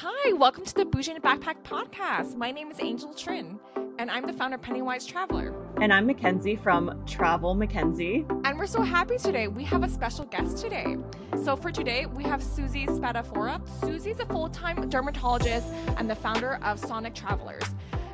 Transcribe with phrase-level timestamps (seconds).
[0.00, 2.36] Hi, welcome to the Bougie in a Backpack podcast.
[2.36, 3.58] My name is Angel Trin,
[3.98, 5.52] and I'm the founder of Pennywise Traveler.
[5.80, 8.24] And I'm Mackenzie from Travel Mackenzie.
[8.44, 9.48] And we're so happy today.
[9.48, 10.98] We have a special guest today.
[11.42, 13.60] So for today, we have Suzy Spadafora.
[13.80, 15.66] Suzy's a full-time dermatologist
[15.96, 17.64] and the founder of Sonic Travelers.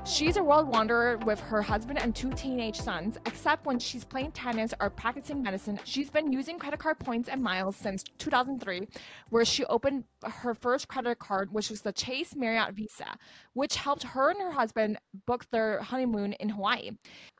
[0.07, 3.17] She's a world wanderer with her husband and two teenage sons.
[3.25, 7.43] Except when she's playing tennis or practicing medicine, she's been using credit card points and
[7.43, 8.87] miles since 2003,
[9.31, 13.17] where she opened her first credit card, which was the Chase Marriott Visa,
[13.53, 16.91] which helped her and her husband book their honeymoon in Hawaii.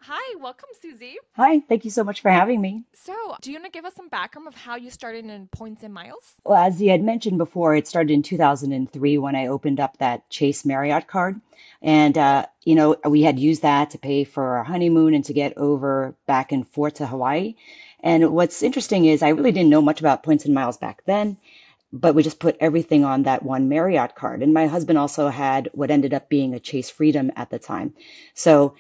[0.03, 1.17] Hi, welcome, Suzy.
[1.37, 2.85] Hi, thank you so much for having me.
[2.95, 5.83] So, do you want to give us some background of how you started in points
[5.83, 6.35] and miles?
[6.45, 10.29] Well, as you had mentioned before, it started in 2003 when I opened up that
[10.31, 11.41] Chase Marriott card.
[11.83, 15.33] And, uh, you know, we had used that to pay for our honeymoon and to
[15.33, 17.55] get over back and forth to Hawaii.
[18.05, 21.39] And what's interesting is I really didn't know much about points and miles back then,
[21.95, 24.43] but we just put everything on that one Marriott card.
[24.43, 27.95] And my husband also had what ended up being a Chase Freedom at the time.
[28.35, 28.75] So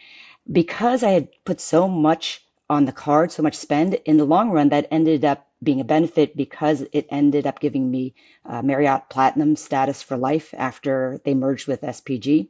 [0.51, 4.51] because I had put so much on the card, so much spend, in the long
[4.51, 8.15] run, that ended up being a benefit because it ended up giving me
[8.47, 12.49] uh, Marriott Platinum status for life after they merged with SPG.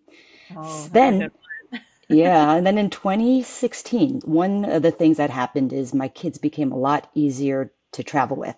[0.57, 1.31] Oh, Then,
[2.09, 6.73] yeah, and then in 2016, one of the things that happened is my kids became
[6.73, 8.57] a lot easier to travel with.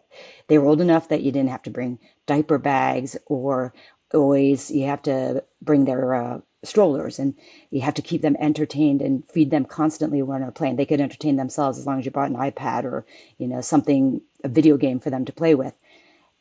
[0.49, 3.73] They were old enough that you didn't have to bring diaper bags or
[4.13, 7.35] always you have to bring their uh, strollers and
[7.71, 10.77] you have to keep them entertained and feed them constantly when on a plane.
[10.77, 13.07] They could entertain themselves as long as you brought an iPad or,
[13.39, 15.75] you know, something, a video game for them to play with.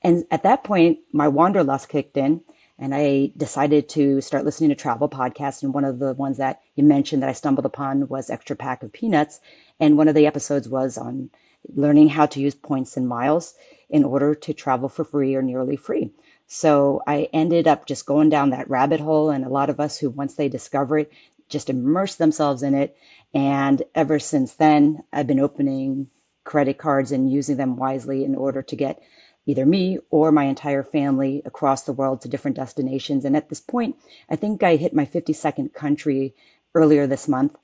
[0.01, 2.41] And at that point, my wanderlust kicked in
[2.77, 5.63] and I decided to start listening to travel podcasts.
[5.63, 8.83] And one of the ones that you mentioned that I stumbled upon was Extra Pack
[8.83, 9.39] of Peanuts.
[9.79, 11.29] And one of the episodes was on
[11.73, 13.53] learning how to use points and miles
[13.89, 16.11] in order to travel for free or nearly free.
[16.47, 19.29] So I ended up just going down that rabbit hole.
[19.29, 21.11] And a lot of us who, once they discover it,
[21.49, 22.95] just immerse themselves in it.
[23.33, 26.07] And ever since then, I've been opening
[26.43, 29.01] credit cards and using them wisely in order to get
[29.47, 33.25] either me or my entire family across the world to different destinations.
[33.25, 33.95] And at this point,
[34.29, 36.35] I think I hit my 52nd country
[36.73, 37.55] earlier this month.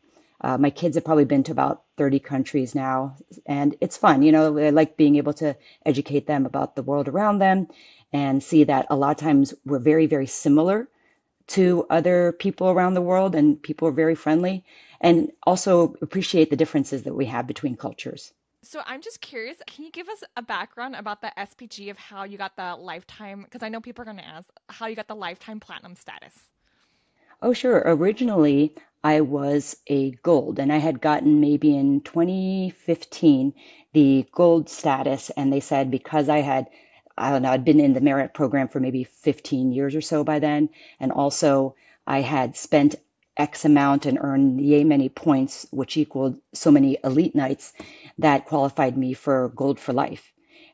[0.43, 3.15] Uh, my kids have probably been to about 30 countries now,
[3.45, 4.23] and it's fun.
[4.23, 7.67] You know, I like being able to educate them about the world around them
[8.11, 10.89] and see that a lot of times we're very, very similar
[11.47, 14.63] to other people around the world, and people are very friendly,
[14.99, 18.33] and also appreciate the differences that we have between cultures.
[18.63, 22.23] So I'm just curious, can you give us a background about the SPG of how
[22.23, 23.41] you got the lifetime?
[23.43, 26.33] Because I know people are going to ask how you got the lifetime platinum status.
[27.41, 27.81] Oh, sure.
[27.85, 33.53] Originally, I was a gold, and I had gotten maybe in 2015
[33.93, 36.67] the gold status, and they said because I had,
[37.17, 40.23] I don't know, I'd been in the Marriott program for maybe 15 years or so
[40.23, 40.69] by then,
[40.99, 41.75] and also
[42.05, 42.95] I had spent
[43.37, 47.73] X amount and earned yay many points, which equaled so many elite nights,
[48.19, 50.31] that qualified me for gold for life.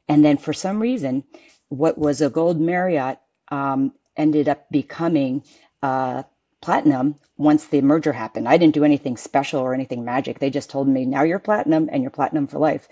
[0.09, 1.23] And then for some reason,
[1.69, 5.43] what was a gold Marriott um, ended up becoming
[5.81, 6.23] uh,
[6.61, 8.47] platinum once the merger happened.
[8.47, 10.39] I didn't do anything special or anything magic.
[10.39, 12.87] They just told me, now you're platinum and you're platinum for life,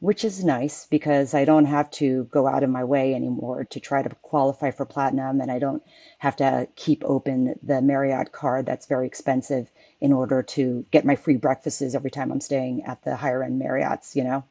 [0.00, 3.80] which is nice because I don't have to go out of my way anymore to
[3.80, 5.40] try to qualify for platinum.
[5.40, 5.82] And I don't
[6.18, 9.70] have to keep open the Marriott card that's very expensive
[10.00, 13.60] in order to get my free breakfasts every time I'm staying at the higher end
[13.60, 14.44] Marriotts, you know?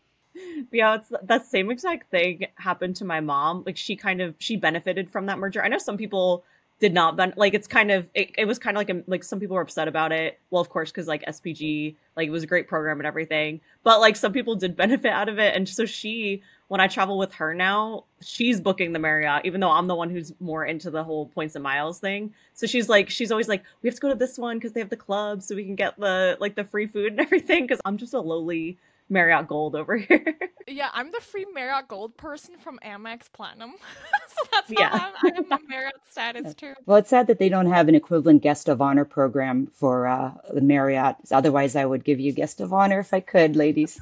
[0.71, 3.63] Yeah, it's that same exact thing happened to my mom.
[3.65, 5.63] Like she kind of she benefited from that merger.
[5.63, 6.43] I know some people
[6.79, 9.23] did not ben- like it's kind of it, it was kind of like a, like
[9.23, 10.39] some people were upset about it.
[10.51, 13.61] Well of course because like spg like it was a great program and everything.
[13.83, 15.55] But like some people did benefit out of it.
[15.55, 19.69] And so she when i travel with her now she's booking the marriott even though
[19.71, 22.33] i'm the one who's more into the whole points and miles thing.
[22.53, 24.79] So she's like she's always like we have to go to this one because they
[24.79, 27.79] have the club so we can get the like the free food and everything because
[27.85, 28.77] i'm just a lowly
[29.09, 30.35] Marriott Gold over here.
[30.67, 33.75] yeah, I'm the free Marriott Gold person from Amex Platinum.
[34.27, 34.89] so that's yeah.
[34.89, 36.73] how I'm, I have the Marriott status too.
[36.85, 40.31] Well, it's sad that they don't have an equivalent guest of honor program for uh,
[40.53, 41.15] the Marriott.
[41.31, 43.99] Otherwise, I would give you guest of honor if I could, ladies.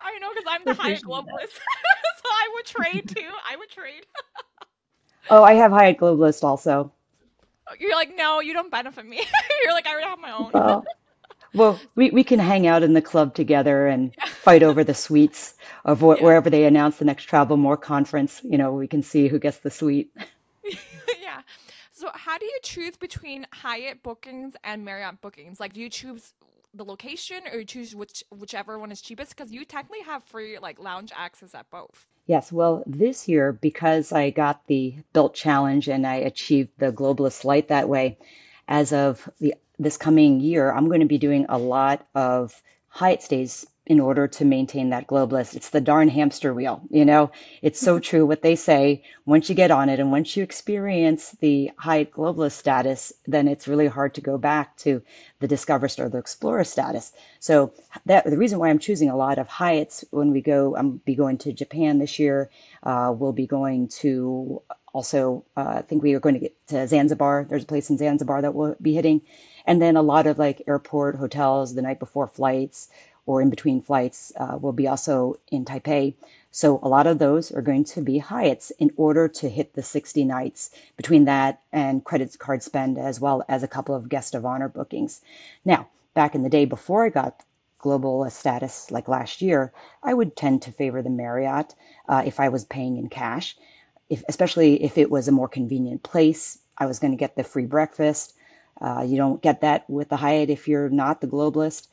[0.00, 3.30] I know because I'm the Hyatt Globalist, so I would trade too.
[3.48, 4.06] I would trade.
[5.30, 6.92] oh, I have Hyatt Globalist also.
[7.78, 9.20] You're like, no, you don't benefit me.
[9.64, 10.50] You're like, I already have my own.
[10.54, 10.84] Well,
[11.54, 15.54] well, we, we can hang out in the club together and fight over the suites
[15.84, 16.24] of wh- Yeah.
[16.24, 18.40] wherever they announce the next Travel More conference.
[18.44, 20.10] You know, we can see who gets the suite.
[20.64, 21.42] yeah.
[21.92, 25.58] So how do you choose between Hyatt bookings and Marriott bookings?
[25.60, 26.34] Like, do you choose
[26.74, 30.58] the location or you choose which whichever one is cheapest because you technically have free
[30.58, 32.06] like lounge access at both.
[32.26, 37.44] Yes, well, this year, because I got the Bilt Challenge and I achieved the Globalist
[37.44, 38.18] Light that way,
[38.68, 43.22] as of the this coming year, I'm going to be doing a lot of Hyatt
[43.22, 45.56] stays in order to maintain that globalist.
[45.56, 47.30] It's the darn hamster wheel, you know?
[47.62, 49.02] It's so true what they say.
[49.24, 53.66] Once you get on it and once you experience the Hyatt globalist status, then it's
[53.66, 55.02] really hard to go back to
[55.40, 57.12] the discoverist or the explorer status.
[57.40, 57.72] So
[58.04, 61.14] that the reason why I'm choosing a lot of Hyatts when we go, I'm be
[61.14, 62.50] going to Japan this year.
[62.82, 64.60] Uh, we'll be going to
[64.92, 67.46] also, uh, I think we are going to get to Zanzibar.
[67.48, 69.22] There's a place in Zanzibar that we'll be hitting.
[69.66, 72.88] And then a lot of like airport hotels the night before flights
[73.26, 76.14] or in between flights uh, will be also in Taipei.
[76.50, 79.82] So a lot of those are going to be Hyatts in order to hit the
[79.82, 84.34] 60 nights between that and credit card spend, as well as a couple of guest
[84.34, 85.20] of honor bookings.
[85.66, 87.44] Now, back in the day before I got
[87.78, 91.74] global status like last year, I would tend to favor the Marriott
[92.08, 93.56] uh, if I was paying in cash,
[94.10, 96.58] if, especially if it was a more convenient place.
[96.76, 98.34] I was going to get the free breakfast.
[98.80, 101.88] Uh, you don't get that with the Hyatt if you're not the globalist.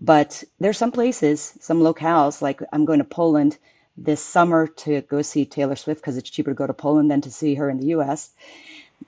[0.00, 3.58] But there's some places, some locales, like I'm going to Poland
[3.98, 7.20] this summer to go see Taylor Swift because it's cheaper to go to Poland than
[7.20, 8.30] to see her in the US.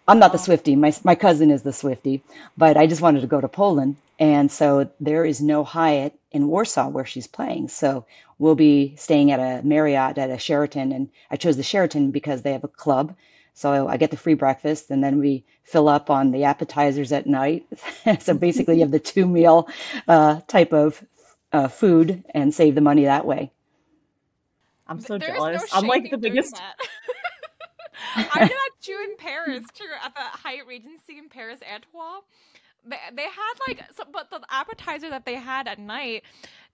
[0.07, 0.77] I'm not the Swifty.
[0.77, 2.23] My, my cousin is the Swifty,
[2.59, 3.97] but I just wanted to go to Poland.
[4.19, 7.69] And so there is no Hyatt in Warsaw where she's playing.
[7.69, 8.07] So
[8.39, 10.93] we'll be staying at a Marriott at a Sheraton.
[10.93, 13.15] And I chose the Sheraton because they have a club
[13.55, 17.27] so I get the free breakfast and then we fill up on the appetizers at
[17.27, 17.67] night.
[18.21, 19.69] so basically, you have the two meal
[20.09, 21.03] uh, type of
[21.53, 23.51] uh, food and save the money that way.
[24.87, 25.63] I'm so There's jealous.
[25.73, 26.61] No I'm like the biggest.
[28.17, 32.25] I did that too in Paris, too, at the Hyatt Regency in Paris, Antwerp
[32.85, 36.25] they, they had like so, but the appetizer that they had at night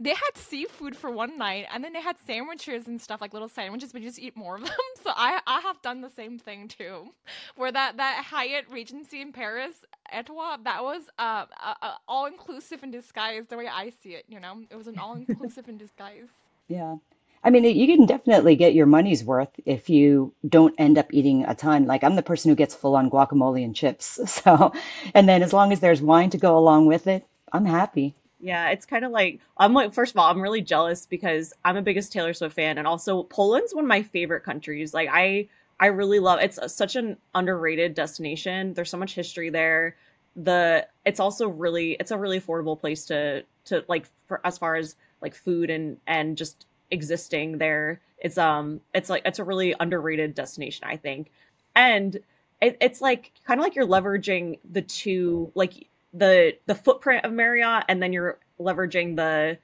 [0.01, 3.49] they had seafood for one night and then they had sandwiches and stuff like little
[3.49, 4.73] sandwiches but you just eat more of them.
[5.03, 7.13] So i i have done the same thing too
[7.57, 9.85] where that that hyatt regency in paris
[10.15, 14.41] Étoile, that was uh, uh all inclusive in disguise the way i see it you
[14.41, 14.63] know?
[14.71, 16.29] It was an all inclusive in disguise.
[16.69, 16.97] Yeah
[17.45, 21.45] I mean, you can definitely get your money's worth if you don't end up eating
[21.45, 21.87] a ton.
[21.87, 24.19] Like I'm the person who gets full on guacamole and chips.
[24.39, 24.73] So,
[25.15, 28.15] and then as long as there's wine to go along with it, I'm happy.
[28.41, 31.77] Yeah, it's kind of like I'm like first of all, I'm really jealous because I'm
[31.77, 34.95] a biggest Taylor Swift fan and also Poland's one of my favorite countries.
[34.95, 35.49] Like I
[35.81, 38.75] I really love it's such an underrated destination.
[38.75, 39.97] There's so much history there.
[40.37, 44.77] The it's also really it's a really affordable place to to like for as far
[44.77, 48.01] as like food and and just existing there.
[48.19, 51.31] It's um it's like it's a really underrated destination, I think.
[51.75, 52.19] And
[52.61, 57.33] it, it's like kind of like you're leveraging the two like the the footprint of
[57.33, 59.59] Marriott and then you're leveraging the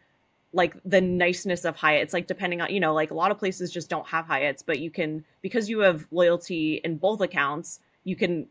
[0.53, 2.03] like the niceness of Hyatt.
[2.03, 4.63] It's like depending on, you know, like a lot of places just don't have Hyatts,
[4.65, 8.47] but you can because you have loyalty in both accounts, you can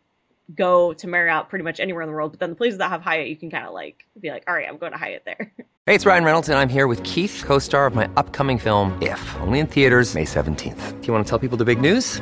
[0.56, 2.32] go to Marriott pretty much anywhere in the world.
[2.32, 4.54] But then the places that have Hyatt, you can kind of like be like, all
[4.54, 5.54] right, I'm going to Hyatt there.
[5.86, 8.98] Hey, it's Ryan Reynolds, and I'm here with Keith, co star of my upcoming film,
[9.02, 11.02] If, only in theaters, May 17th.
[11.02, 12.22] Do you want to tell people the big news?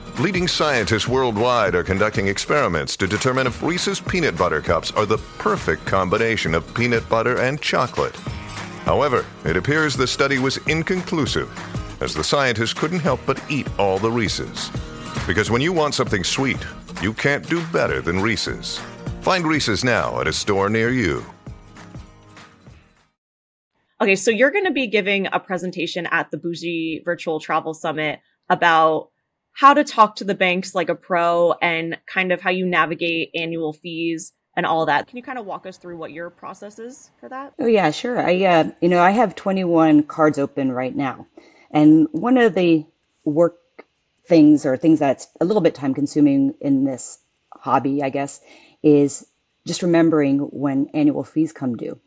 [0.19, 5.17] leading scientists worldwide are conducting experiments to determine if Reese's Peanut Butter Cups are the
[5.37, 8.15] perfect combination of peanut butter and chocolate.
[8.85, 11.49] However, it appears the study was inconclusive,
[12.01, 14.69] as the scientists couldn't help but eat all the Reese's.
[15.27, 16.63] Because when you want something sweet,
[17.01, 18.79] you can't do better than Reese's.
[19.21, 21.23] Find Reese's now at a store near you.
[24.01, 28.19] Okay, so you're going to be giving a presentation at the Bougie Virtual Travel Summit
[28.49, 29.10] about
[29.53, 33.31] how to talk to the banks like a pro and kind of how you navigate
[33.35, 35.07] annual fees and all that.
[35.07, 37.53] Can you kind of walk us through what your process is for that?
[37.59, 38.19] Oh yeah, sure.
[38.19, 41.27] I uh, you know I have 21 cards open right now,
[41.71, 42.85] and one of the
[43.23, 43.57] work
[44.25, 47.19] things or things that's a little bit time consuming in this
[47.53, 48.41] hobby, I guess,
[48.83, 49.25] is
[49.65, 51.99] just remembering when annual fees come due.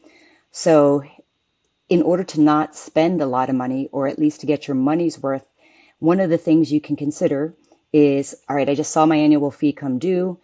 [0.50, 1.04] So,
[1.88, 4.74] in order to not spend a lot of money, or at least to get your
[4.74, 5.44] money's worth,
[6.04, 7.54] one of the things you can consider
[7.90, 10.38] is all right, I just saw my annual fee come due.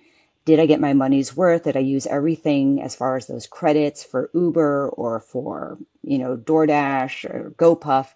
[0.47, 1.65] Did I get my money's worth?
[1.65, 6.35] Did I use everything as far as those credits for Uber or for, you know,
[6.35, 8.09] DoorDash or GoPuff?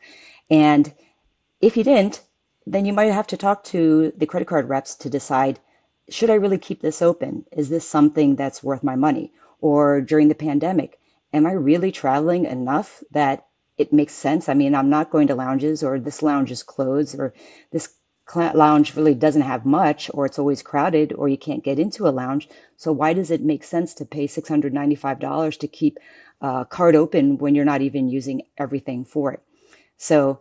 [0.49, 0.91] And
[1.61, 2.23] if you didn't,
[2.67, 5.61] then you might have to talk to the credit card reps to decide
[6.09, 7.45] should I really keep this open?
[7.53, 9.35] Is this something that's worth my money?
[9.61, 10.99] Or during the pandemic,
[11.35, 14.49] am I really traveling enough that it makes sense?
[14.49, 17.35] I mean, I'm not going to lounges, or this lounge is closed, or
[17.71, 17.95] this
[18.35, 22.11] lounge really doesn't have much, or it's always crowded, or you can't get into a
[22.11, 22.49] lounge.
[22.77, 25.99] So, why does it make sense to pay $695 to keep
[26.41, 29.43] a card open when you're not even using everything for it?
[29.97, 30.41] So,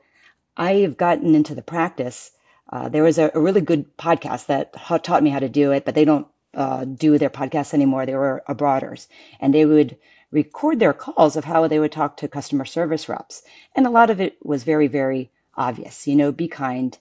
[0.55, 2.31] I've gotten into the practice.
[2.71, 4.73] Uh, there was a, a, really good podcast that
[5.03, 8.05] taught me how to do it, but they don't uh, do their podcasts anymore.
[8.05, 9.07] They were abroaders,
[9.39, 9.97] and they would
[10.33, 13.43] record their calls of how they would talk to customer service reps.
[13.75, 16.07] And a lot of it was very, very obvious.
[16.07, 16.97] You know, be kind,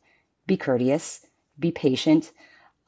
[0.46, 1.26] be courteous,
[1.58, 2.30] be patient,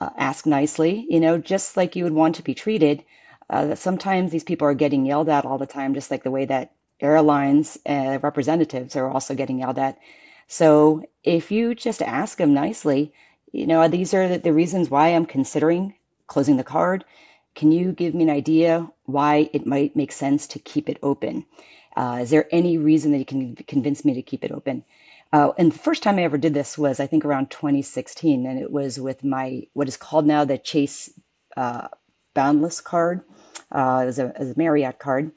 [0.01, 3.03] uh, ask nicely, you know, just like you would want to be treated.
[3.49, 6.45] Uh, sometimes these people are getting yelled at all the time, just like the way
[6.45, 9.99] that airlines uh, representatives are also getting yelled at.
[10.47, 13.13] So if you just ask them nicely,
[13.53, 15.95] you know, these are the reasons why I'm considering
[16.27, 17.05] closing the card.
[17.55, 21.47] Can you give me an idea why it might make sense to keep it open?
[21.97, 24.85] Uh, is there any reason that you can convince me to keep it open?
[25.33, 28.59] Uh, and the first time I ever did this was, I think, around 2016, and
[28.59, 31.11] it was with my what is called now the Chase
[31.57, 31.89] uh,
[32.35, 33.23] Boundless card.
[33.71, 35.33] Uh, it was a, it was a Marriott card,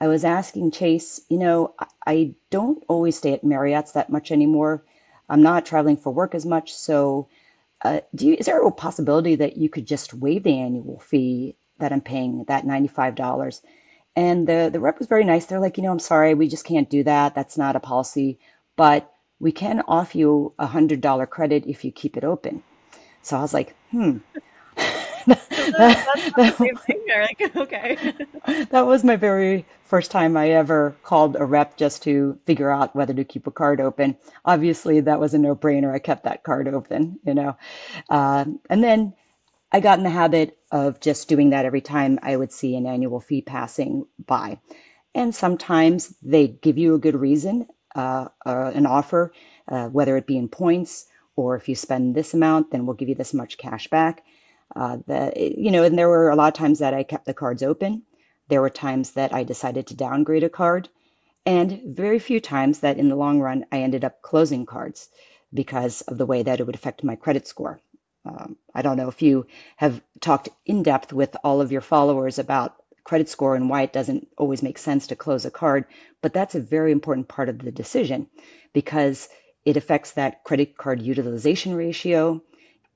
[0.00, 1.74] I was asking Chase, you know,
[2.06, 4.84] I don't always stay at Marriott's that much anymore.
[5.28, 6.72] I'm not traveling for work as much.
[6.72, 7.28] So,
[7.82, 11.56] uh, do you, is there a possibility that you could just waive the annual fee
[11.78, 13.60] that I'm paying, that $95?
[14.16, 15.46] And the, the rep was very nice.
[15.46, 17.34] They're like, you know, I'm sorry, we just can't do that.
[17.34, 18.38] That's not a policy,
[18.76, 22.62] but we can offer you a $100 credit if you keep it open.
[23.22, 24.18] So I was like, hmm,
[25.26, 27.04] that's the same thing.
[27.08, 28.14] Like, okay.
[28.70, 32.94] that was my very first time I ever called a rep just to figure out
[32.94, 34.16] whether to keep a card open.
[34.44, 35.92] Obviously, that was a no brainer.
[35.92, 37.56] I kept that card open, you know.
[38.08, 39.14] Uh, and then
[39.70, 42.86] I got in the habit of just doing that every time I would see an
[42.86, 44.60] annual fee passing by.
[45.14, 49.32] And sometimes they give you a good reason, uh, uh, an offer,
[49.68, 51.06] uh, whether it be in points
[51.36, 54.24] or if you spend this amount, then we'll give you this much cash back.
[54.74, 57.34] Uh, the, you know, and there were a lot of times that I kept the
[57.34, 58.02] cards open.
[58.48, 60.88] There were times that I decided to downgrade a card,
[61.44, 65.10] and very few times that in the long run I ended up closing cards
[65.52, 67.80] because of the way that it would affect my credit score.
[68.24, 69.46] Um, I don't know if you
[69.76, 73.92] have talked in depth with all of your followers about credit score and why it
[73.92, 75.86] doesn't always make sense to close a card,
[76.20, 78.26] but that's a very important part of the decision
[78.74, 79.28] because
[79.64, 82.42] it affects that credit card utilization ratio.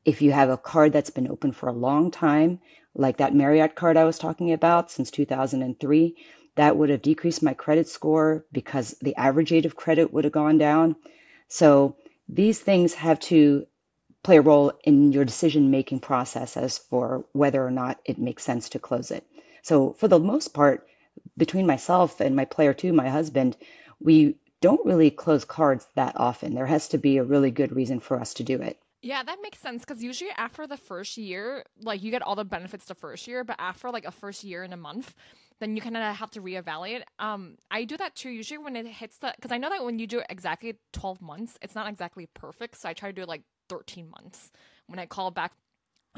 [0.04, 2.60] If you have a card that's been open for a long time,
[2.94, 6.16] like that Marriott card I was talking about since 2003,
[6.56, 10.32] that would have decreased my credit score because the average age of credit would have
[10.32, 10.96] gone down.
[11.48, 11.96] So
[12.28, 13.66] these things have to
[14.22, 18.44] play a role in your decision making process as for whether or not it makes
[18.44, 19.26] sense to close it.
[19.62, 20.86] So for the most part,
[21.36, 23.56] between myself and my player two, my husband,
[24.00, 26.54] we don't really close cards that often.
[26.54, 28.78] There has to be a really good reason for us to do it.
[29.02, 32.44] Yeah, that makes sense because usually after the first year, like you get all the
[32.44, 35.14] benefits the first year, but after like a first year and a month,
[35.58, 37.02] then you kind of have to reevaluate.
[37.18, 38.30] Um, I do that too.
[38.30, 41.58] Usually when it hits the, because I know that when you do exactly twelve months,
[41.60, 42.80] it's not exactly perfect.
[42.80, 44.50] So I try to do like thirteen months
[44.86, 45.52] when I called back,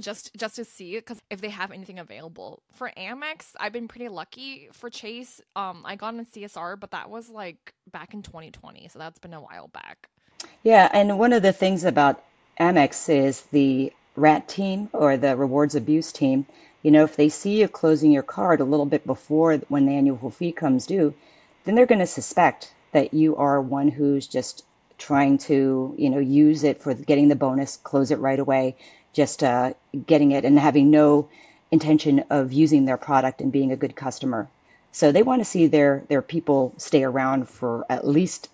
[0.00, 4.08] just just to see because if they have anything available for Amex, I've been pretty
[4.08, 4.68] lucky.
[4.72, 8.98] For Chase, um, I got in CSR, but that was like back in 2020, so
[8.98, 10.08] that's been a while back.
[10.62, 12.24] Yeah, and one of the things about
[12.58, 16.46] Amex is the rat team or the rewards abuse team.
[16.82, 19.92] You know, if they see you closing your card a little bit before when the
[19.92, 21.14] annual fee comes due,
[21.64, 24.64] then they're going to suspect that you are one who's just
[24.98, 28.76] trying to, you know, use it for getting the bonus, close it right away,
[29.12, 29.74] just uh,
[30.06, 31.28] getting it and having no
[31.70, 34.48] intention of using their product and being a good customer.
[34.92, 38.48] So they want to see their their people stay around for at least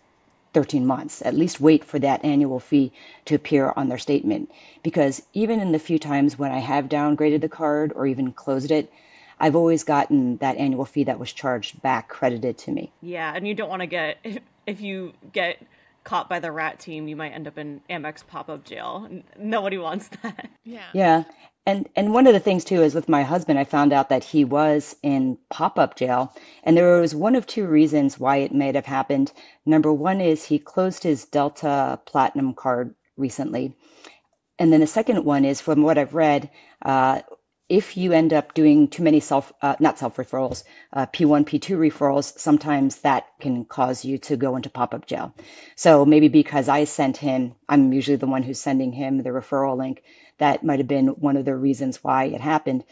[0.53, 1.23] 13 months.
[1.23, 2.93] At least wait for that annual fee
[3.27, 4.51] to appear on their statement.
[4.83, 8.71] Because even in the few times when I have downgraded the card or even closed
[8.71, 8.93] it,
[9.39, 12.91] I've always gotten that annual fee that was charged back credited to me.
[13.01, 14.19] Yeah, and you don't want to get
[14.67, 15.63] if, you get
[16.05, 19.09] caught by the rat team, you might end up in Amex pop-up jail.
[19.39, 20.51] Nobody wants that.
[20.65, 20.87] Yeah.
[20.93, 21.25] Yeah.
[21.67, 24.25] And and one of the things too is with my husband, I found out that
[24.25, 28.73] he was in pop-up jail, and there was one of two reasons why it may
[28.73, 29.31] have happened.
[29.67, 33.77] Number one is he closed his Delta Platinum card recently,
[34.59, 36.51] and then the second one is from what I've read,
[36.83, 37.21] uh,
[37.71, 41.79] if you end up doing too many self, uh, not self referrals, uh, P1, P2
[41.79, 45.33] referrals, sometimes that can cause you to go into pop up jail.
[45.77, 49.79] So maybe because I sent him, I'm usually the one who's sending him the referral
[49.79, 50.03] link.
[50.39, 52.83] That might have been one of the reasons why it happened.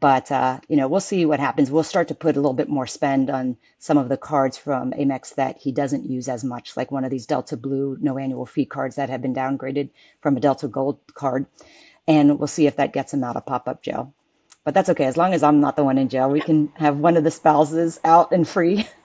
[0.00, 1.70] But uh, you know, we'll see what happens.
[1.70, 4.90] We'll start to put a little bit more spend on some of the cards from
[4.94, 8.46] Amex that he doesn't use as much, like one of these Delta Blue no annual
[8.46, 11.46] fee cards that have been downgraded from a Delta Gold card.
[12.08, 14.12] And we'll see if that gets him out of pop up jail
[14.64, 16.30] but that's okay as long as I'm not the one in jail.
[16.30, 18.88] We can have one of the spouses out and free.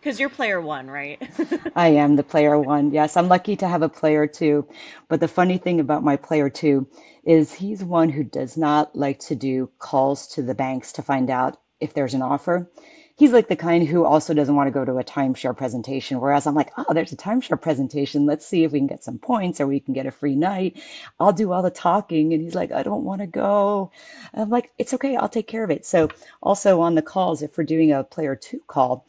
[0.00, 1.20] Because you're player one, right?
[1.76, 2.92] I am the player one.
[2.92, 4.66] Yes, I'm lucky to have a player two.
[5.08, 6.86] But the funny thing about my player two
[7.24, 11.30] is he's one who does not like to do calls to the banks to find
[11.30, 12.70] out if there's an offer
[13.18, 16.20] he's like the kind who also doesn't want to go to a timeshare presentation.
[16.20, 18.26] Whereas I'm like, oh, there's a timeshare presentation.
[18.26, 20.80] Let's see if we can get some points or we can get a free night.
[21.20, 22.32] I'll do all the talking.
[22.32, 23.90] And he's like, I don't want to go.
[24.34, 25.16] I'm like, it's okay.
[25.16, 25.84] I'll take care of it.
[25.84, 26.08] So
[26.42, 29.06] also on the calls, if we're doing a player two call,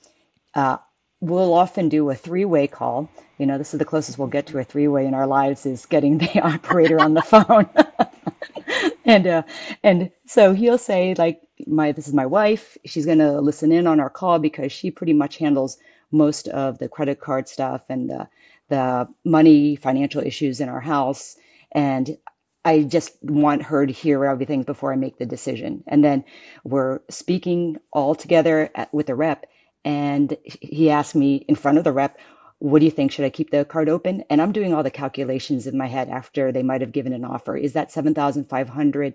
[0.55, 0.77] uh,
[1.21, 3.09] we'll often do a three-way call.
[3.37, 5.85] You know, this is the closest we'll get to a three-way in our lives is
[5.85, 7.69] getting the operator on the phone.
[9.05, 9.43] and uh,
[9.83, 12.77] and so he'll say like my this is my wife.
[12.85, 15.77] She's going to listen in on our call because she pretty much handles
[16.11, 18.27] most of the credit card stuff and the
[18.69, 21.35] the money financial issues in our house
[21.71, 22.17] and
[22.65, 25.83] I just want her to hear everything before I make the decision.
[25.87, 26.23] And then
[26.63, 29.45] we're speaking all together at, with the rep
[29.85, 32.17] and he asked me in front of the rep,
[32.59, 33.11] what do you think?
[33.11, 34.23] Should I keep the card open?
[34.29, 37.23] And I'm doing all the calculations in my head after they might have given an
[37.23, 37.55] offer.
[37.55, 39.13] Is that 7,500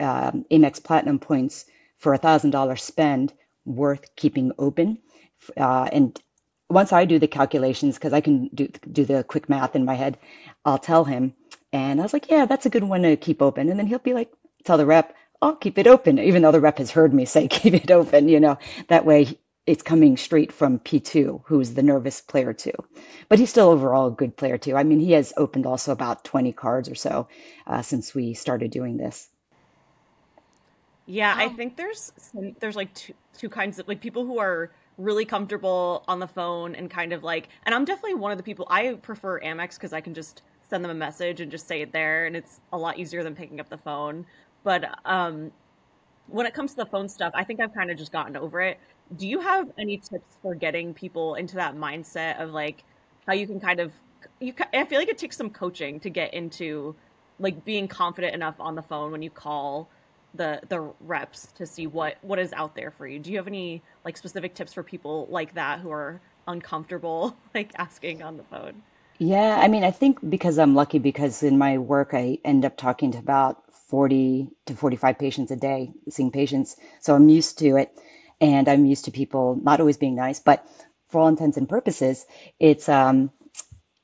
[0.00, 1.66] um, Amex Platinum points
[1.98, 3.32] for a thousand dollar spend
[3.64, 4.98] worth keeping open?
[5.56, 6.20] Uh, and
[6.68, 9.94] once I do the calculations, because I can do do the quick math in my
[9.94, 10.18] head,
[10.64, 11.34] I'll tell him.
[11.72, 13.68] And I was like, yeah, that's a good one to keep open.
[13.68, 14.32] And then he'll be like,
[14.64, 17.48] tell the rep, I'll keep it open, even though the rep has heard me say
[17.48, 18.28] keep it open.
[18.28, 22.72] You know, that way it's coming straight from P2, who's the nervous player two.
[23.28, 24.76] But he's still overall a good player too.
[24.76, 27.28] I mean, he has opened also about 20 cards or so
[27.66, 29.28] uh, since we started doing this.
[31.06, 34.72] Yeah, I think there's some, there's like two two kinds of like people who are
[34.98, 38.44] really comfortable on the phone and kind of like and I'm definitely one of the
[38.44, 41.82] people I prefer Amex because I can just send them a message and just say
[41.82, 44.26] it there and it's a lot easier than picking up the phone.
[44.64, 45.52] But um
[46.26, 48.60] when it comes to the phone stuff, I think I've kind of just gotten over
[48.62, 48.80] it.
[49.16, 52.84] Do you have any tips for getting people into that mindset of like
[53.26, 53.92] how you can kind of
[54.40, 56.96] you I feel like it takes some coaching to get into
[57.38, 59.90] like being confident enough on the phone when you call
[60.36, 63.18] the the reps to see what what is out there for you.
[63.18, 67.72] Do you have any like specific tips for people like that who are uncomfortable like
[67.76, 68.82] asking on the phone?
[69.18, 72.76] Yeah, I mean, I think because I'm lucky because in my work I end up
[72.76, 76.76] talking to about 40 to 45 patients a day, seeing patients.
[77.00, 77.90] So I'm used to it
[78.40, 80.66] and I'm used to people not always being nice, but
[81.08, 82.26] for all intents and purposes,
[82.60, 83.30] it's um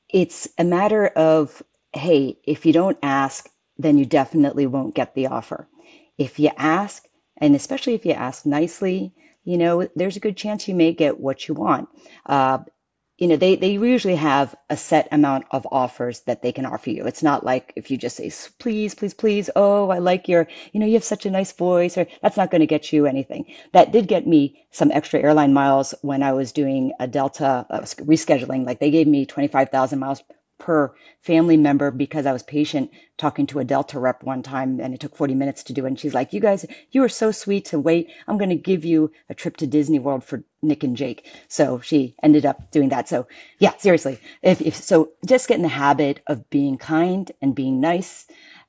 [0.09, 1.61] it's a matter of
[1.93, 5.67] hey, if you don't ask, then you definitely won't get the offer.
[6.17, 7.03] If you ask,
[7.37, 11.19] and especially if you ask nicely, you know, there's a good chance you may get
[11.19, 11.89] what you want.
[12.25, 12.59] Uh,
[13.17, 16.89] you know, they, they usually have a set amount of offers that they can offer
[16.89, 17.05] you.
[17.05, 20.79] It's not like if you just say, please, please, please, oh, I like your, you
[20.79, 23.45] know, you have such a nice voice, or that's not going to get you anything.
[23.71, 27.81] That did get me some extra airline miles when I was doing a Delta uh,
[27.81, 28.65] rescheduling.
[28.65, 30.23] Like they gave me 25,000 miles
[30.57, 34.93] per family member because I was patient talking to a Delta rep one time and
[34.93, 35.89] it took 40 minutes to do it.
[35.89, 38.09] And she's like, You guys, you are so sweet to wait.
[38.27, 41.25] I'm going to give you a trip to Disney World for Nick and Jake.
[41.47, 43.07] So she ended up doing that.
[43.09, 43.27] So
[43.59, 44.19] yeah, seriously.
[44.41, 48.27] If, if so, just get in the habit of being kind and being nice.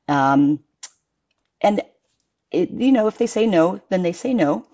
[0.08, 0.60] Um,
[1.60, 1.82] and
[2.50, 4.66] it, you know, if they say no, then they say no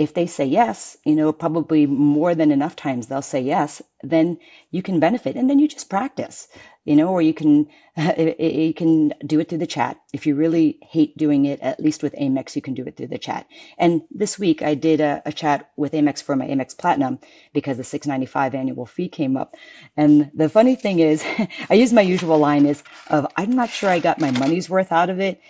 [0.00, 4.38] if they say yes, you know, probably more than enough times they'll say yes, then
[4.72, 6.48] you can benefit and then you just practice,
[6.86, 7.68] you know, or you can,
[8.18, 10.00] you can do it through the chat.
[10.14, 13.08] If you really hate doing it, at least with Amex, you can do it through
[13.08, 13.46] the chat.
[13.78, 17.20] And this week I did a, a chat with Amex for my Amex Platinum
[17.54, 19.56] because the 695 annual fee came up.
[19.98, 21.24] And the funny thing is
[21.70, 24.92] I use my usual line is of, I'm not sure I got my money's worth
[24.92, 25.40] out of it.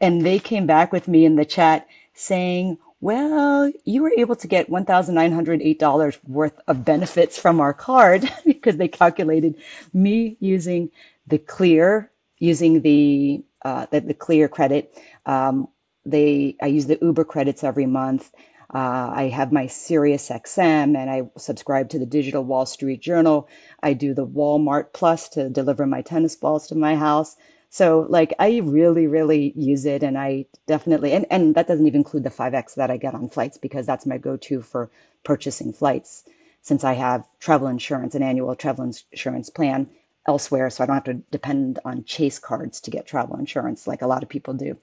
[0.00, 4.48] And they came back with me in the chat saying, well, you were able to
[4.48, 9.56] get $1,908 worth of benefits from our card because they calculated
[9.92, 10.90] me using
[11.26, 14.98] the clear, using the, uh, the, the clear credit.
[15.26, 15.68] Um,
[16.06, 18.32] they, I use the Uber credits every month.
[18.74, 23.50] Uh, I have my Sirius XM and I subscribe to the Digital Wall Street Journal.
[23.82, 27.36] I do the Walmart Plus to deliver my tennis balls to my house.
[27.74, 32.02] So like I really, really use it and I definitely and, and that doesn't even
[32.02, 34.92] include the 5X that I get on flights because that's my go-to for
[35.24, 36.22] purchasing flights
[36.62, 39.88] since I have travel insurance, an annual travel insurance plan
[40.24, 44.02] elsewhere, so I don't have to depend on Chase cards to get travel insurance like
[44.02, 44.76] a lot of people do.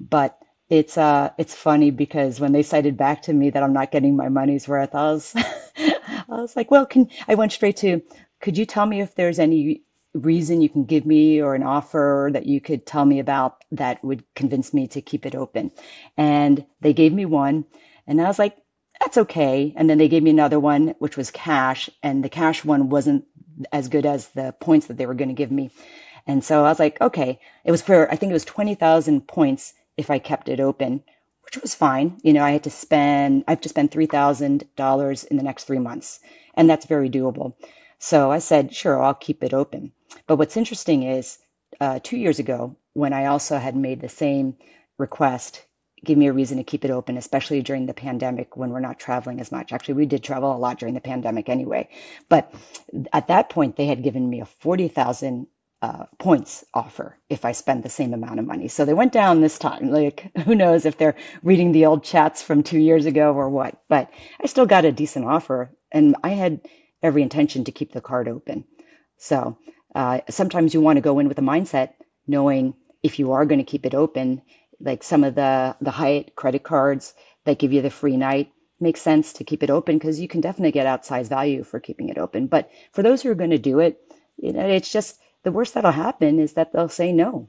[0.00, 0.38] But
[0.70, 4.16] it's uh it's funny because when they cited back to me that I'm not getting
[4.16, 5.34] my money's worth, I was
[5.76, 8.00] I was like, well, can I went straight to
[8.40, 9.82] could you tell me if there's any
[10.14, 14.02] reason you can give me or an offer that you could tell me about that
[14.04, 15.72] would convince me to keep it open.
[16.16, 17.64] And they gave me one
[18.06, 18.56] and I was like,
[19.00, 19.72] that's okay.
[19.76, 21.90] And then they gave me another one, which was cash.
[22.02, 23.24] And the cash one wasn't
[23.72, 25.70] as good as the points that they were going to give me.
[26.26, 29.74] And so I was like, okay, it was for, I think it was 20,000 points
[29.96, 31.02] if I kept it open,
[31.44, 32.18] which was fine.
[32.22, 35.78] You know, I had to spend, I have to spend $3,000 in the next three
[35.78, 36.20] months.
[36.54, 37.54] And that's very doable.
[37.98, 39.92] So I said, sure, I'll keep it open.
[40.26, 41.38] But what's interesting is
[41.80, 44.56] uh, two years ago, when I also had made the same
[44.98, 45.64] request,
[46.04, 48.98] give me a reason to keep it open, especially during the pandemic when we're not
[48.98, 49.72] traveling as much.
[49.72, 51.88] Actually, we did travel a lot during the pandemic anyway.
[52.28, 52.52] But
[53.12, 55.46] at that point, they had given me a 40,000
[55.82, 58.68] uh, points offer if I spend the same amount of money.
[58.68, 59.90] So they went down this time.
[59.90, 63.82] Like, who knows if they're reading the old chats from two years ago or what.
[63.88, 65.70] But I still got a decent offer.
[65.92, 66.60] And I had
[67.02, 68.64] every intention to keep the card open.
[69.18, 69.58] So
[69.94, 71.90] uh, sometimes you want to go in with a mindset
[72.26, 74.42] knowing if you are going to keep it open,
[74.80, 79.00] like some of the the Hyatt credit cards that give you the free night makes
[79.00, 82.18] sense to keep it open because you can definitely get outsized value for keeping it
[82.18, 82.46] open.
[82.46, 84.00] But for those who are going to do it,
[84.36, 87.48] you know, it's just the worst that'll happen is that they'll say no.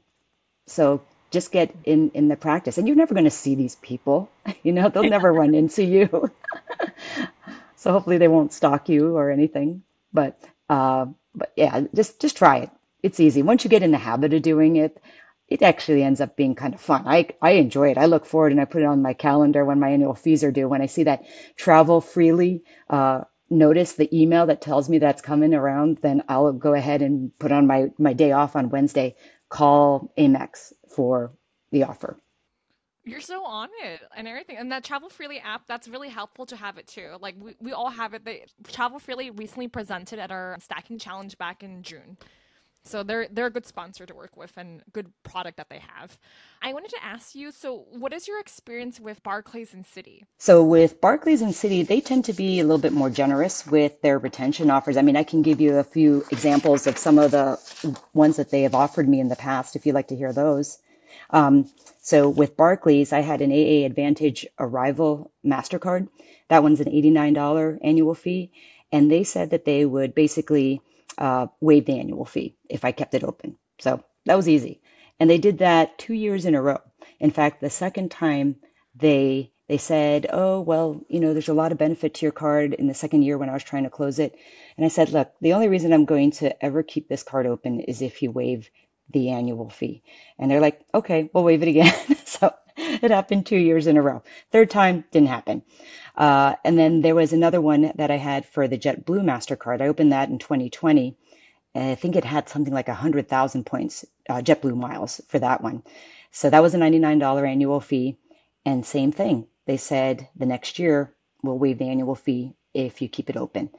[0.66, 4.30] So just get in in the practice, and you're never going to see these people.
[4.62, 6.08] You know, they'll never run into you.
[7.76, 9.82] so hopefully they won't stalk you or anything.
[10.12, 11.06] But uh,
[11.36, 12.70] but yeah, just just try it.
[13.02, 13.42] It's easy.
[13.42, 15.00] Once you get in the habit of doing it,
[15.48, 17.04] it actually ends up being kind of fun.
[17.06, 17.98] I I enjoy it.
[17.98, 20.52] I look forward and I put it on my calendar when my annual fees are
[20.52, 20.68] due.
[20.68, 21.24] When I see that
[21.56, 26.74] travel freely uh, notice the email that tells me that's coming around, then I'll go
[26.74, 29.14] ahead and put on my my day off on Wednesday.
[29.48, 31.32] Call Amex for
[31.70, 32.18] the offer.
[33.06, 34.56] You're so on it and everything.
[34.56, 37.12] And that Travel Freely app, that's really helpful to have it too.
[37.20, 38.24] Like we, we all have it.
[38.24, 42.18] They Travel Freely recently presented at our stacking challenge back in June.
[42.82, 46.16] So they're they're a good sponsor to work with and good product that they have.
[46.62, 50.22] I wanted to ask you, so what is your experience with Barclays and Citi?
[50.38, 54.00] So with Barclays and Citi, they tend to be a little bit more generous with
[54.02, 54.96] their retention offers.
[54.96, 57.58] I mean, I can give you a few examples of some of the
[58.14, 60.78] ones that they have offered me in the past if you'd like to hear those.
[61.30, 66.08] Um, so with Barclays, I had an AA Advantage Arrival MasterCard.
[66.48, 68.52] That one's an $89 annual fee.
[68.92, 70.80] And they said that they would basically
[71.18, 73.56] uh, waive the annual fee if I kept it open.
[73.78, 74.80] So that was easy.
[75.18, 76.80] And they did that two years in a row.
[77.20, 78.56] In fact, the second time
[78.94, 82.74] they they said, "Oh, well, you know, there's a lot of benefit to your card
[82.74, 84.36] in the second year when I was trying to close it."
[84.76, 87.80] And I said, "Look, the only reason I'm going to ever keep this card open
[87.80, 88.70] is if you waive
[89.10, 90.02] the annual fee.
[90.38, 91.94] And they're like, okay, we'll waive it again.
[92.24, 94.22] so it happened two years in a row.
[94.50, 95.62] Third time didn't happen.
[96.16, 99.80] Uh, and then there was another one that I had for the JetBlue MasterCard.
[99.80, 101.16] I opened that in 2020.
[101.74, 105.82] And I think it had something like 100,000 points, uh, JetBlue miles for that one.
[106.30, 108.16] So that was a $99 annual fee.
[108.64, 109.46] And same thing.
[109.66, 113.70] They said the next year we'll waive the annual fee if you keep it open.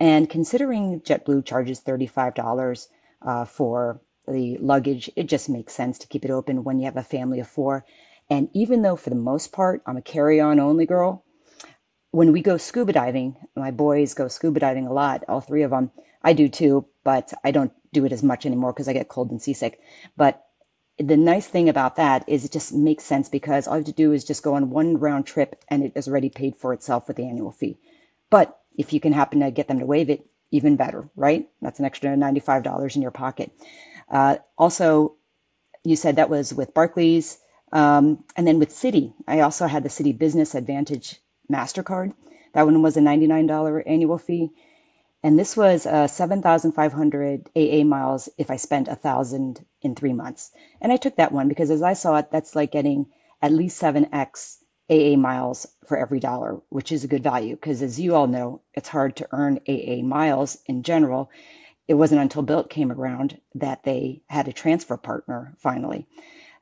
[0.00, 2.88] And considering JetBlue charges $35
[3.22, 6.96] uh, for the luggage, it just makes sense to keep it open when you have
[6.96, 7.84] a family of four.
[8.30, 11.24] And even though for the most part I'm a carry on only girl,
[12.10, 15.70] when we go scuba diving, my boys go scuba diving a lot, all three of
[15.70, 15.90] them.
[16.22, 19.30] I do too, but I don't do it as much anymore because I get cold
[19.30, 19.80] and seasick.
[20.16, 20.44] But
[20.98, 23.92] the nice thing about that is it just makes sense because all you have to
[23.92, 27.06] do is just go on one round trip and it is already paid for itself
[27.06, 27.78] with the annual fee.
[28.30, 31.48] But if you can happen to get them to waive it, even better, right?
[31.60, 33.52] That's an extra $95 in your pocket.
[34.10, 35.16] Uh, also,
[35.84, 37.38] you said that was with Barclays.
[37.72, 42.14] Um, and then with Citi, I also had the Citi Business Advantage MasterCard.
[42.54, 44.50] That one was a $99 annual fee.
[45.22, 50.52] And this was uh, 7,500 AA miles if I spent 1,000 in three months.
[50.80, 53.06] And I took that one because as I saw it, that's like getting
[53.42, 54.58] at least 7x
[54.90, 58.62] AA miles for every dollar, which is a good value because, as you all know,
[58.74, 61.30] it's hard to earn AA miles in general.
[61.88, 66.06] It wasn't until Bilt came around that they had a transfer partner finally.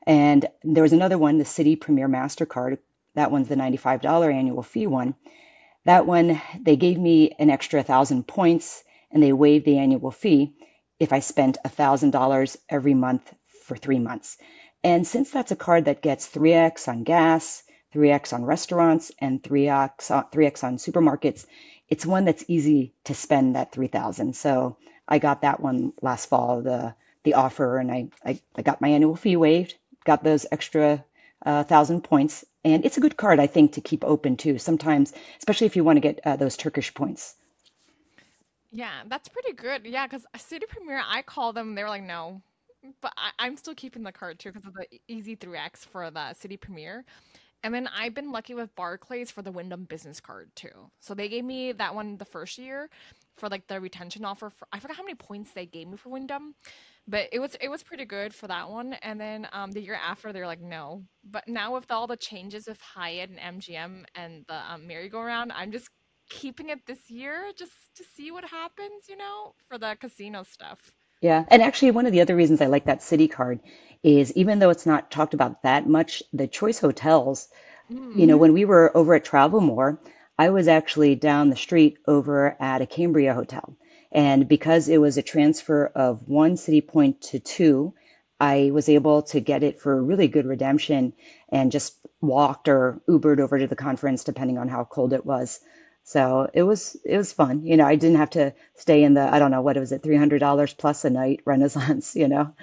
[0.05, 2.77] And there was another one, the Citi Premier MasterCard.
[3.15, 5.15] That one's the $95 annual fee one.
[5.83, 10.53] That one, they gave me an extra thousand points and they waived the annual fee
[10.97, 13.33] if I spent $1,000 every month
[13.65, 14.37] for three months.
[14.81, 17.63] And since that's a card that gets 3x on gas,
[17.93, 21.45] 3x on restaurants, and 3x on, 3x on supermarkets,
[21.89, 26.61] it's one that's easy to spend that 3000 So I got that one last fall,
[26.61, 26.93] the
[27.23, 31.03] the offer, and I, I, I got my annual fee waived, got those extra
[31.45, 34.57] uh, thousand points, and it's a good card, I think, to keep open too.
[34.57, 37.35] Sometimes, especially if you want to get uh, those Turkish points.
[38.71, 39.85] Yeah, that's pretty good.
[39.85, 42.41] Yeah, because Citi Premier, I call them, they're like, no.
[43.01, 46.33] But I, am still keeping the card too because of the Easy 3X for the
[46.39, 47.03] Citi Premier.
[47.63, 50.91] And then I've been lucky with Barclays for the Wyndham business card too.
[50.99, 52.89] So they gave me that one the first year
[53.37, 56.09] for like the retention offer for I forgot how many points they gave me for
[56.09, 56.55] Wyndham.
[57.07, 58.93] But it was it was pretty good for that one.
[59.01, 61.03] And then um, the year after they're like no.
[61.23, 65.71] But now with all the changes with Hyatt and MGM and the um, merry-go-round, I'm
[65.71, 65.89] just
[66.29, 70.91] keeping it this year just to see what happens, you know, for the casino stuff.
[71.21, 71.45] Yeah.
[71.49, 73.59] And actually, one of the other reasons I like that Citi card
[74.03, 77.49] is even though it's not talked about that much, the choice hotels,
[77.91, 78.15] mm.
[78.15, 78.41] you know, mm-hmm.
[78.41, 79.97] when we were over at Travelmore,
[80.39, 83.75] I was actually down the street over at a Cambria hotel.
[84.11, 87.93] And because it was a transfer of one Citi point to two,
[88.39, 91.13] I was able to get it for a really good redemption
[91.49, 95.59] and just walked or Ubered over to the conference, depending on how cold it was.
[96.03, 97.65] So it was it was fun.
[97.65, 99.91] You know, I didn't have to stay in the I don't know what it was
[99.91, 102.15] it three hundred dollars plus a night Renaissance.
[102.15, 102.53] You know.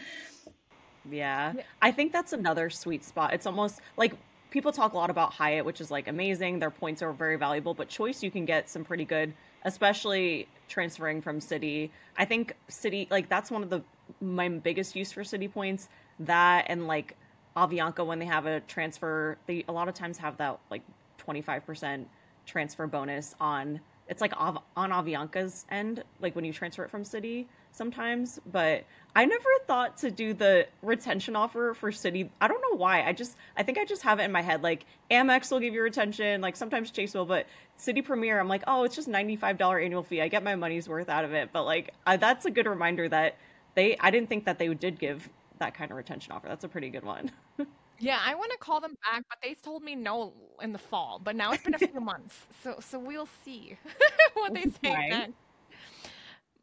[1.10, 3.34] Yeah, I think that's another sweet spot.
[3.34, 4.14] It's almost like
[4.54, 6.60] people talk a lot about Hyatt, which is like amazing.
[6.60, 11.20] Their points are very valuable, but Choice you can get some pretty good, especially transferring
[11.22, 11.90] from Citi.
[12.16, 13.82] I think Citi like that's one of the
[14.20, 15.88] my biggest use for Citi points.
[16.20, 17.16] That and like
[17.56, 20.82] Avianca when they have a transfer, they a lot of times have that like
[21.18, 22.08] twenty five percent
[22.46, 27.46] transfer bonus on it's like on Avianca's end, like when you transfer it from Citi
[27.74, 28.40] sometimes.
[28.50, 28.84] But
[29.14, 32.28] I never thought to do the retention offer for Citi.
[32.40, 33.02] I don't know why.
[33.02, 34.62] I just I think I just have it in my head.
[34.62, 37.46] Like Amex will give you retention, like sometimes Chase will, but
[37.78, 40.22] Citi Premier, I'm like, oh, it's just ninety five dollar annual fee.
[40.22, 41.50] I get my money's worth out of it.
[41.52, 43.36] But like I, that's a good reminder that
[43.74, 43.96] they.
[43.98, 46.48] I didn't think that they did give that kind of retention offer.
[46.48, 47.30] That's a pretty good one.
[48.00, 51.20] Yeah, I want to call them back, but they told me no in the fall.
[51.22, 53.76] But now it's been a few months, so so we'll see
[54.34, 55.32] what they say next.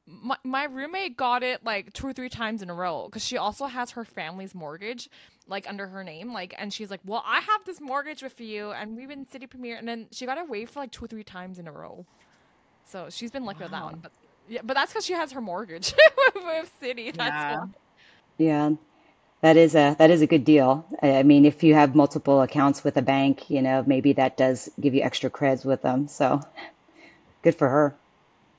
[0.07, 3.37] My, my roommate got it like two or three times in a row because she
[3.37, 5.09] also has her family's mortgage
[5.47, 8.71] like under her name like and she's like well i have this mortgage with you
[8.71, 11.07] and we've been Citi Premier and then she got it waived for like two or
[11.07, 12.05] three times in a row
[12.83, 13.65] so she's been lucky wow.
[13.65, 14.11] with that one but
[14.49, 15.93] yeah but that's because she has her mortgage
[16.35, 17.57] with Citi that's yeah.
[17.59, 17.67] Why.
[18.37, 18.71] yeah
[19.41, 20.85] that is a that is a good deal.
[21.01, 24.69] I mean, if you have multiple accounts with a bank, you know, maybe that does
[24.79, 26.07] give you extra creds with them.
[26.07, 26.41] So,
[27.41, 27.95] good for her.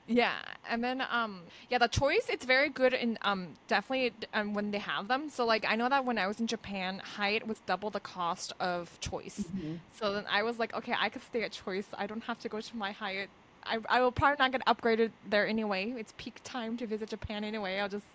[0.07, 0.33] Yeah,
[0.69, 4.79] and then um yeah, the choice it's very good in um definitely um, when they
[4.79, 5.29] have them.
[5.29, 8.53] So like I know that when I was in Japan, Hyatt was double the cost
[8.59, 9.45] of choice.
[9.47, 9.75] Mm-hmm.
[9.99, 11.87] So then I was like, okay, I could stay at choice.
[11.97, 13.29] I don't have to go to my Hyatt.
[13.65, 15.93] I I will probably not get upgraded there anyway.
[15.97, 17.79] It's peak time to visit Japan anyway.
[17.79, 18.05] I'll just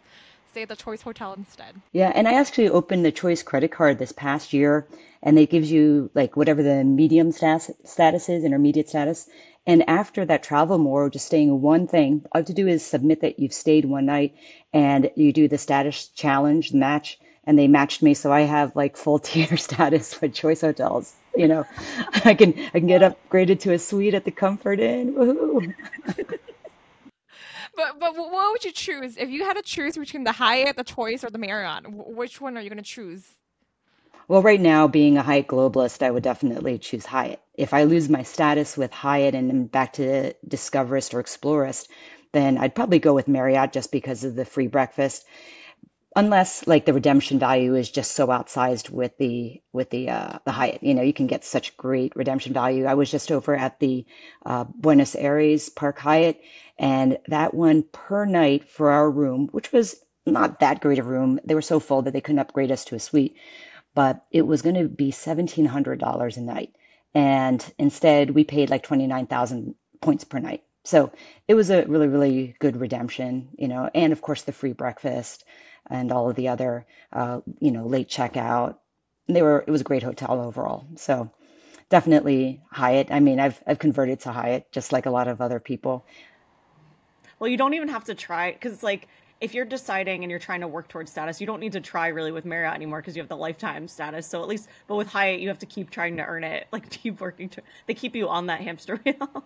[0.51, 1.75] stay at the Choice Hotel instead.
[1.93, 4.87] Yeah, and I actually opened the Choice credit card this past year,
[5.23, 9.29] and it gives you like whatever the medium status status is, intermediate status.
[9.69, 13.21] And after that Travelmore, just staying one thing, all you have to do is submit
[13.21, 14.35] that you've stayed one night,
[14.73, 18.97] and you do the status challenge match, and they matched me, so I have like
[18.97, 21.15] full tier status with Choice Hotels.
[21.37, 21.67] You know,
[22.25, 25.15] I can I can get upgraded to a suite at the Comfort Inn.
[25.15, 25.75] Woohoo!
[27.77, 30.83] But but what would you choose if you had to choose between the Hyatt, the
[30.83, 31.85] Choice, or the Marriott?
[31.89, 33.25] Which one are you going to choose?
[34.29, 37.41] Well, right now, being a Hyatt globalist, I would definitely choose Hyatt.
[37.55, 41.89] If I lose my status with Hyatt and am back to Discoverist or Explorist,
[42.33, 45.25] then I'd probably go with Marriott just because of the free breakfast
[46.17, 50.53] unless like the redemption value is just so outsized with the with the uh, the
[50.53, 50.83] Hyatt.
[50.83, 52.87] You know, you can get such great redemption value.
[52.87, 54.05] I was just over at the
[54.45, 56.41] uh, Buenos Aires Park Hyatt,
[56.79, 61.41] and that one per night for our room, which was not that great a room.
[61.45, 63.37] They were so full that they couldn't upgrade us to a suite,
[63.99, 66.73] but it was going to be seventeen hundred dollars a night,
[67.15, 70.63] and instead we paid like twenty nine thousand points per night.
[70.85, 71.11] So
[71.49, 75.45] it was a really, really good redemption, you know, and of course the free breakfast
[75.91, 78.77] and all of the other, uh, you know, late checkout.
[79.27, 80.87] They were, it was a great hotel overall.
[80.97, 81.31] So
[81.89, 83.09] definitely Hyatt.
[83.11, 86.07] I mean, I've I've converted to Hyatt just like a lot of other people.
[87.39, 89.09] Well, you don't even have to try it, because it's like
[89.41, 92.09] if you're deciding and you're trying to work towards status, you don't need to try
[92.09, 94.27] really with Marriott anymore because you have the lifetime status.
[94.27, 96.67] So at least, but with Hyatt, you have to keep trying to earn it.
[96.73, 97.63] Like keep working to.
[97.87, 99.45] They keep you on that hamster wheel.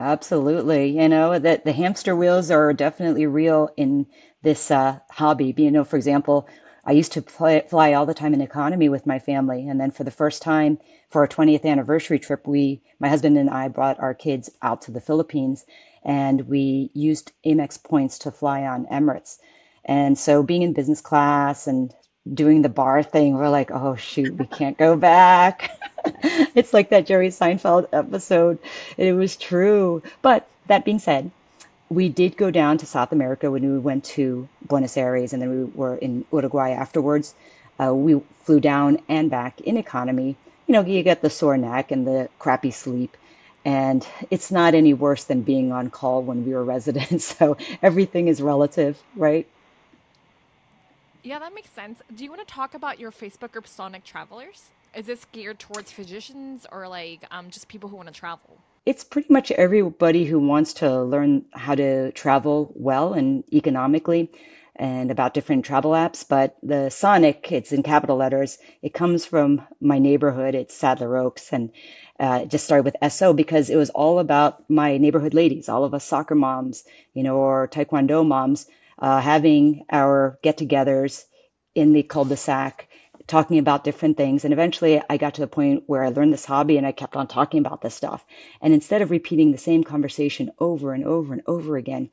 [0.00, 0.98] Absolutely.
[1.00, 4.06] You know, that the hamster wheels are definitely real in
[4.42, 5.54] this uh, hobby.
[5.56, 6.48] You know, for example,
[6.84, 9.68] I used to fly, fly all the time in economy with my family.
[9.68, 13.48] And then for the first time for our 20th anniversary trip, we, my husband and
[13.48, 15.64] I brought our kids out to the Philippines
[16.04, 19.38] and we used Amex points to fly on Emirates.
[19.84, 21.92] And so being in business class and
[22.32, 25.78] doing the bar thing, we're like, oh shoot, we can't go back.
[26.54, 28.58] it's like that Jerry Seinfeld episode.
[28.96, 30.02] It was true.
[30.22, 31.30] But that being said,
[31.88, 35.50] we did go down to South America when we went to Buenos Aires and then
[35.50, 37.34] we were in Uruguay afterwards.
[37.82, 40.36] Uh, we flew down and back in economy.
[40.66, 43.16] You know, you get the sore neck and the crappy sleep.
[43.64, 47.24] And it's not any worse than being on call when we were residents.
[47.24, 49.46] So everything is relative, right?
[51.22, 52.00] Yeah, that makes sense.
[52.14, 54.70] Do you want to talk about your Facebook group, Sonic Travelers?
[54.94, 58.58] Is this geared towards physicians or like um, just people who want to travel?
[58.84, 64.28] It's pretty much everybody who wants to learn how to travel well and economically
[64.76, 66.26] and about different travel apps.
[66.28, 68.58] But the Sonic, it's in capital letters.
[68.82, 70.54] It comes from my neighborhood.
[70.54, 71.52] It's Sadler Oaks.
[71.52, 71.70] And
[72.20, 75.94] uh, just started with SO because it was all about my neighborhood ladies, all of
[75.94, 78.66] us soccer moms, you know, or Taekwondo moms,
[78.98, 81.24] uh, having our get togethers
[81.74, 82.88] in the cul-de-sac
[83.26, 84.44] talking about different things.
[84.44, 87.16] And eventually I got to the point where I learned this hobby and I kept
[87.16, 88.24] on talking about this stuff.
[88.60, 92.10] And instead of repeating the same conversation over and over and over again,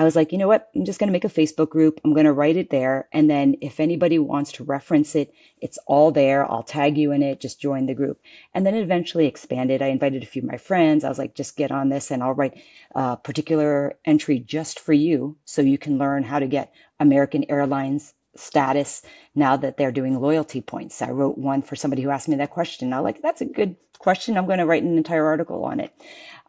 [0.00, 0.70] I was like, you know what?
[0.74, 2.00] I'm just going to make a Facebook group.
[2.02, 3.06] I'm going to write it there.
[3.12, 6.50] And then if anybody wants to reference it, it's all there.
[6.50, 7.38] I'll tag you in it.
[7.38, 8.18] Just join the group.
[8.54, 9.82] And then it eventually expanded.
[9.82, 11.04] I invited a few of my friends.
[11.04, 12.62] I was like, just get on this and I'll write
[12.94, 18.14] a particular entry just for you so you can learn how to get American Airlines
[18.36, 19.02] status
[19.34, 21.02] now that they're doing loyalty points.
[21.02, 22.94] I wrote one for somebody who asked me that question.
[22.94, 24.38] I like, that's a good question.
[24.38, 25.92] I'm going to write an entire article on it.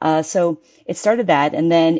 [0.01, 1.53] Uh, so it started that.
[1.53, 1.99] And then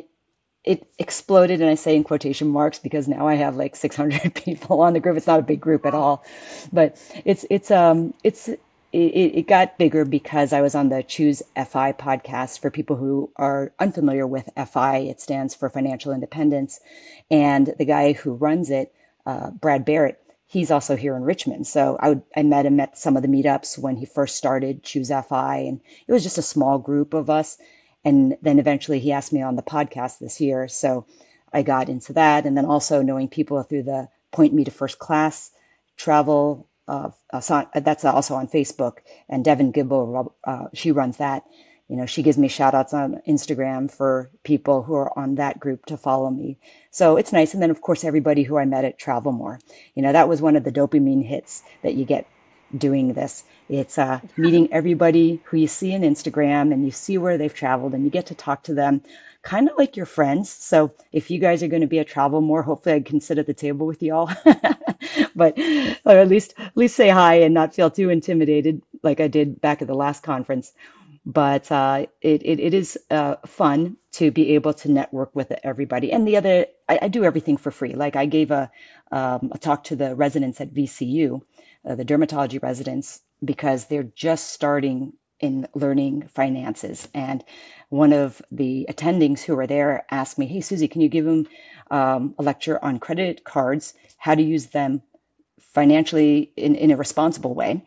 [0.64, 1.62] it exploded.
[1.62, 5.00] And I say in quotation marks because now I have like 600 people on the
[5.00, 5.18] group.
[5.18, 6.24] It's not a big group at all,
[6.72, 8.50] but it's, it's, um, it's,
[8.94, 12.60] it, it, got bigger because I was on the Choose FI podcast.
[12.60, 16.82] For people who are unfamiliar with FI, it stands for Financial Independence.
[17.30, 18.94] And the guy who runs it
[19.26, 21.68] uh, Brad Barrett, he's also here in Richmond.
[21.68, 24.84] So I would, I met him at some of the meetups when he first started
[24.84, 27.58] Choose FI, and it was just a small group of us.
[28.04, 30.68] And then eventually he asked me on the podcast this year.
[30.68, 31.06] So
[31.54, 32.46] I got into that.
[32.46, 35.52] And then also knowing people through the Point Me to First Class
[35.98, 36.68] travel.
[36.88, 38.98] Uh, uh, that's also on Facebook.
[39.30, 41.44] And Devin Gibble, uh, she runs that
[41.92, 45.60] you know, she gives me shout outs on Instagram for people who are on that
[45.60, 46.58] group to follow me.
[46.90, 47.54] So it's nice.
[47.54, 49.60] And then, of course, everybody who I met at Travel More.
[49.94, 52.28] You know, that was one of the dopamine hits that you get
[52.78, 53.44] doing this.
[53.70, 57.94] It's uh, meeting everybody who you see on Instagram and you see where they've traveled
[57.94, 59.02] and you get to talk to them
[59.44, 60.50] kind of like your friends.
[60.50, 63.38] So if you guys are going to be a Travel More, hopefully I can sit
[63.38, 64.30] at the table with y'all.
[65.36, 65.58] but
[66.06, 69.62] or at least at least say hi and not feel too intimidated like I did
[69.62, 70.74] back at the last conference
[71.26, 76.12] but uh, it, it, it is uh, fun to be able to network with everybody.
[76.12, 77.94] And the other, I, I do everything for free.
[77.94, 78.72] Like I gave a,
[79.12, 81.42] um, a talk to the residents at VCU,
[81.88, 87.08] uh, the dermatology residents, because they're just starting in learning finances.
[87.14, 87.44] And
[87.90, 91.48] one of the attendings who were there asked me, Hey, Suzy, can you give them
[91.92, 95.02] um, a lecture on credit cards, how to use them
[95.60, 97.84] financially in, in a responsible way?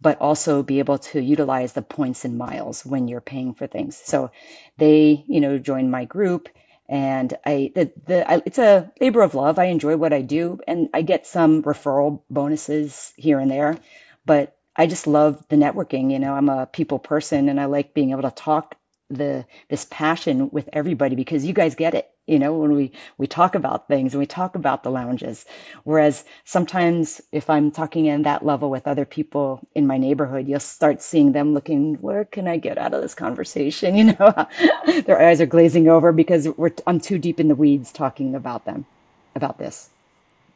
[0.00, 3.96] but also be able to utilize the points and miles when you're paying for things.
[3.96, 4.30] So
[4.78, 6.48] they, you know, joined my group
[6.88, 9.58] and I, the, the, I, it's a labor of love.
[9.58, 13.78] I enjoy what I do and I get some referral bonuses here and there,
[14.26, 16.12] but I just love the networking.
[16.12, 18.76] You know, I'm a people person and I like being able to talk
[19.10, 23.26] the, this passion with everybody because you guys get it you know when we we
[23.26, 25.44] talk about things and we talk about the lounges.
[25.84, 30.60] Whereas sometimes if i'm talking in that level with other people in my neighborhood you'll
[30.60, 33.96] start seeing them looking where can i get out of this conversation?
[33.98, 34.46] You know
[35.06, 38.64] their eyes are glazing over because we're i'm too deep in the weeds talking about
[38.64, 38.86] them
[39.34, 39.90] about this.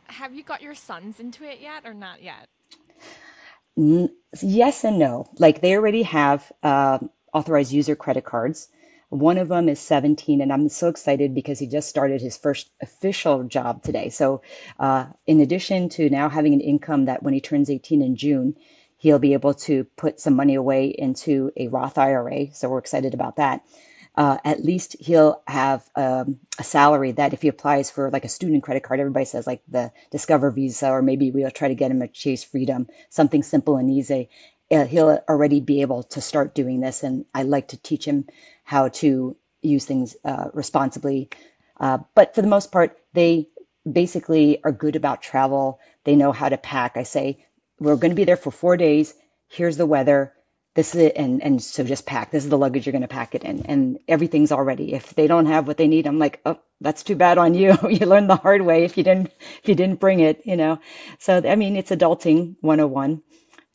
[0.09, 2.49] Have you got your sons into it yet or not yet?
[4.42, 5.26] Yes and no.
[5.38, 6.99] Like they already have uh,
[7.32, 8.68] authorized user credit cards
[9.12, 12.70] one of them is 17, and I'm so excited because he just started his first
[12.82, 14.08] official job today.
[14.08, 14.42] So,
[14.80, 18.56] uh, in addition to now having an income that when he turns 18 in June,
[18.98, 22.52] he'll be able to put some money away into a Roth IRA.
[22.54, 23.62] So we're excited about that.
[24.16, 28.28] Uh, at least he'll have um, a salary that if he applies for like a
[28.28, 31.90] student credit card, everybody says like the Discover Visa, or maybe we'll try to get
[31.90, 34.28] him a Chase Freedom, something simple and easy.
[34.72, 37.02] Uh, he'll already be able to start doing this.
[37.02, 38.26] And I like to teach him
[38.64, 41.30] how to use things uh, responsibly.
[41.78, 43.48] Uh, but for the most part, they
[43.90, 45.80] basically are good about travel.
[46.04, 46.96] They know how to pack.
[46.96, 47.44] I say,
[47.80, 49.14] we're going to be there for four days.
[49.48, 50.32] Here's the weather.
[50.74, 51.16] This is it.
[51.16, 52.30] And, and so just pack.
[52.30, 53.66] This is the luggage you're going to pack it in.
[53.66, 54.94] And everything's already.
[54.94, 57.76] If they don't have what they need, I'm like, oh, that's too bad on you.
[57.90, 59.30] you learned the hard way if you didn't,
[59.62, 60.78] if you didn't bring it, you know?
[61.18, 63.22] So, I mean, it's adulting 101.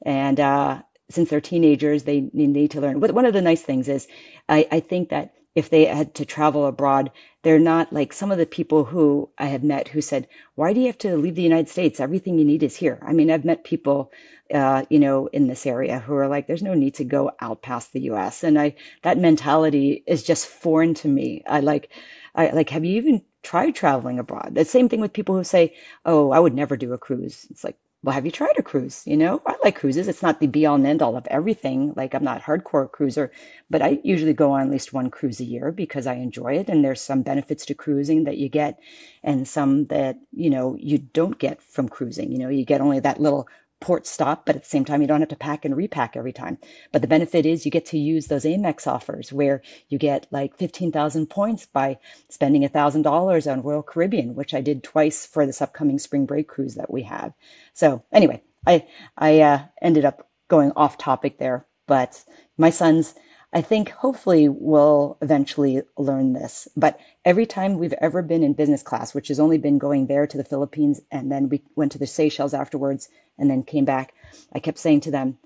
[0.04, 3.00] And, uh, since they're teenagers, they need to learn.
[3.00, 4.08] But one of the nice things is
[4.50, 8.38] I, I think that if they had to travel abroad, they're not like some of
[8.38, 11.42] the people who I have met who said, "Why do you have to leave the
[11.42, 12.00] United States?
[12.00, 14.12] Everything you need is here." I mean, I've met people,
[14.54, 17.64] uh, you know, in this area who are like, "There's no need to go out
[17.64, 21.44] past the U.S." And I that mentality is just foreign to me.
[21.48, 21.90] I like,
[22.36, 24.52] I like, have you even tried traveling abroad?
[24.54, 25.74] The same thing with people who say,
[26.06, 27.78] "Oh, I would never do a cruise." It's like,
[28.08, 29.04] well, have you tried a cruise?
[29.06, 30.08] You know, I like cruises.
[30.08, 31.92] It's not the be all and end all of everything.
[31.98, 33.34] Like I'm not hardcore cruiser,
[33.70, 36.70] but I usually go on at least one cruise a year because I enjoy it.
[36.70, 38.80] And there's some benefits to cruising that you get
[39.24, 42.32] and some that, you know, you don't get from cruising.
[42.32, 43.50] You know, you get only that little
[43.80, 46.34] port stop, but at the same time, you don't have to pack and repack every
[46.34, 46.58] time.
[46.92, 50.58] But the benefit is you get to use those Amex offers where you get like
[50.58, 52.00] 15,000 points by
[52.30, 56.76] spending $1,000 on Royal Caribbean, which I did twice for this upcoming spring break cruise
[56.76, 57.34] that we have.
[57.74, 62.24] So anyway, I, I uh, ended up going off topic there, but
[62.58, 63.14] my sons,
[63.54, 66.68] I think hopefully we'll eventually learn this.
[66.76, 70.28] But every time we've ever been in business class, which has only been going there
[70.28, 74.14] to the Philippines, and then we went to the Seychelles afterwards and then came back,
[74.54, 75.38] I kept saying to them,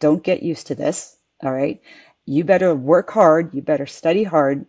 [0.00, 1.16] don't get used to this.
[1.42, 1.80] All right.
[2.26, 3.54] You better work hard.
[3.54, 4.66] You better study hard.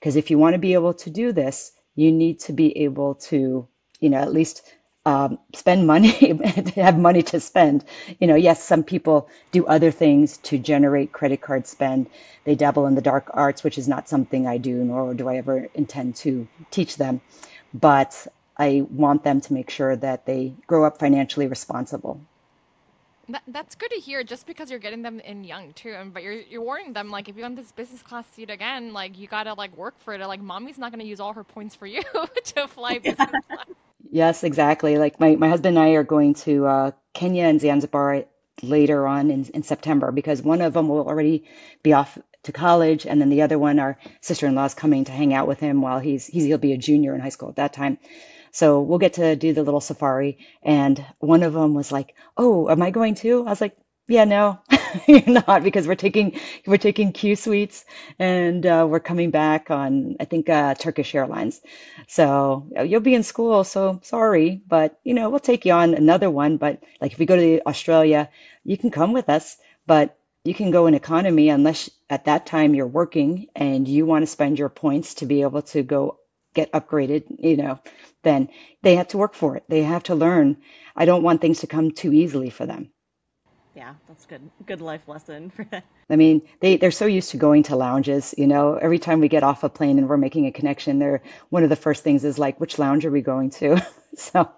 [0.00, 3.14] Because if you want to be able to do this, you need to be able
[3.14, 3.68] to,
[4.00, 4.62] you know, at least
[5.06, 6.10] um, spend money,
[6.74, 7.84] have money to spend.
[8.20, 12.10] You know, yes, some people do other things to generate credit card spend.
[12.44, 15.36] They dabble in the dark arts, which is not something I do, nor do I
[15.36, 17.20] ever intend to teach them.
[17.72, 18.26] But
[18.58, 22.20] I want them to make sure that they grow up financially responsible.
[23.28, 24.24] That, that's good to hear.
[24.24, 27.28] Just because you're getting them in young too, and but you're you're warning them like
[27.28, 30.26] if you want this business class seat again, like you gotta like work for it.
[30.26, 32.02] Like mommy's not gonna use all her points for you
[32.44, 33.66] to fly business class.
[34.16, 34.96] Yes, exactly.
[34.96, 38.24] Like my, my husband and I are going to uh, Kenya and Zanzibar
[38.62, 41.44] later on in, in September because one of them will already
[41.82, 45.34] be off to college, and then the other one, our sister-in-law, is coming to hang
[45.34, 47.74] out with him while he's, he's he'll be a junior in high school at that
[47.74, 47.98] time.
[48.52, 50.38] So we'll get to do the little safari.
[50.62, 53.76] And one of them was like, "Oh, am I going too?" I was like,
[54.08, 54.60] "Yeah, no."
[55.08, 57.84] you're not because we're taking we're taking Q suites
[58.18, 61.60] and uh, we're coming back on I think uh, Turkish Airlines.
[62.08, 63.64] So you'll be in school.
[63.64, 66.56] So sorry, but you know we'll take you on another one.
[66.56, 68.30] But like if we go to Australia,
[68.64, 72.74] you can come with us, but you can go in economy unless at that time
[72.74, 76.18] you're working and you want to spend your points to be able to go
[76.54, 77.24] get upgraded.
[77.38, 77.80] You know,
[78.22, 78.48] then
[78.82, 79.64] they have to work for it.
[79.68, 80.58] They have to learn.
[80.96, 82.90] I don't want things to come too easily for them
[83.76, 84.40] yeah, that's good.
[84.64, 85.84] Good life lesson for that.
[86.08, 88.34] I mean, they they're so used to going to lounges.
[88.38, 91.22] You know, every time we get off a plane and we're making a connection, they're
[91.50, 93.86] one of the first things is like, which lounge are we going to?
[94.16, 94.50] so,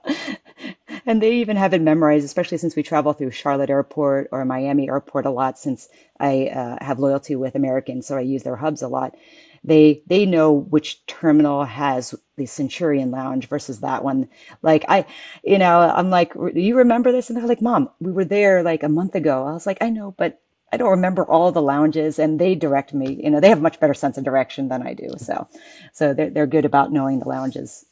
[1.05, 4.89] and they even have it memorized, especially since we travel through Charlotte Airport or Miami
[4.89, 5.59] Airport a lot.
[5.59, 5.89] Since
[6.21, 9.17] I uh, have loyalty with American, so I use their hubs a lot
[9.65, 14.29] they they know which terminal has the Centurion Lounge versus that one.
[14.63, 15.07] Like I,
[15.45, 17.29] you know, I'm like, you remember this?
[17.29, 19.47] And they're like, Mom, we were there like a month ago.
[19.47, 20.41] I was like, I know, but
[20.73, 23.21] I don't remember all the lounges, and they direct me.
[23.23, 25.11] You know, they have much better sense of direction than I do.
[25.17, 25.49] So,
[25.93, 27.87] so they're they're good about knowing the lounges.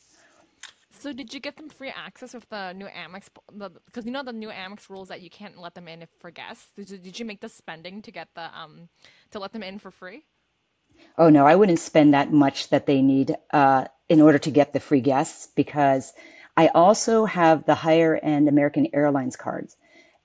[0.98, 3.28] So did you get them free access with the new Amex?
[3.86, 6.30] Because you know the new Amex rules that you can't let them in if for
[6.30, 6.68] guests.
[6.74, 8.88] Did you, did you make the spending to get the um
[9.30, 10.24] to let them in for free?
[11.18, 14.72] Oh no, I wouldn't spend that much that they need uh, in order to get
[14.72, 16.12] the free guests because
[16.56, 19.76] I also have the higher end American Airlines cards.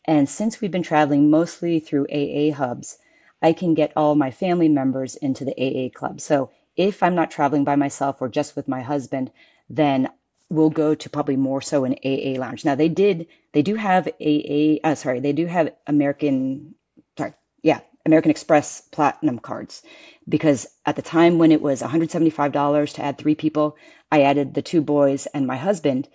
[0.05, 2.97] And since we've been traveling mostly through AA hubs,
[3.41, 6.21] I can get all my family members into the AA club.
[6.21, 9.31] So if I'm not traveling by myself or just with my husband,
[9.69, 10.09] then
[10.49, 12.65] we'll go to probably more so an AA lounge.
[12.65, 16.75] Now they did, they do have AA, uh, sorry, they do have American,
[17.17, 19.83] sorry, yeah, American Express Platinum cards
[20.27, 23.75] because at the time when it was $175 to add three people,
[24.11, 26.07] I added the two boys and my husband.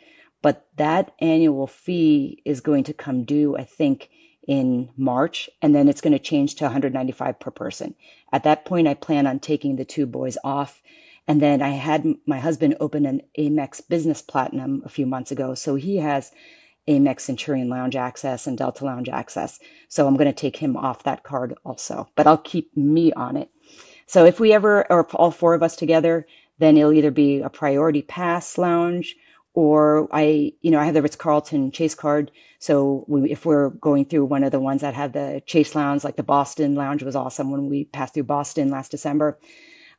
[0.42, 4.10] But that annual fee is going to come due, I think,
[4.46, 7.94] in March, and then it's going to change to $195 per person.
[8.32, 10.82] At that point, I plan on taking the two boys off.
[11.26, 15.54] And then I had my husband open an Amex Business Platinum a few months ago,
[15.54, 16.30] so he has
[16.86, 19.58] Amex Centurion Lounge access and Delta Lounge access.
[19.88, 23.36] So I'm going to take him off that card also, but I'll keep me on
[23.36, 23.50] it.
[24.06, 26.26] So if we ever are all four of us together,
[26.58, 29.16] then it'll either be a priority pass lounge
[29.54, 32.30] or I, you know, I have the Ritz Carlton Chase card.
[32.58, 36.04] So we, if we're going through one of the ones that have the Chase lounge,
[36.04, 39.38] like the Boston lounge was awesome when we passed through Boston last December.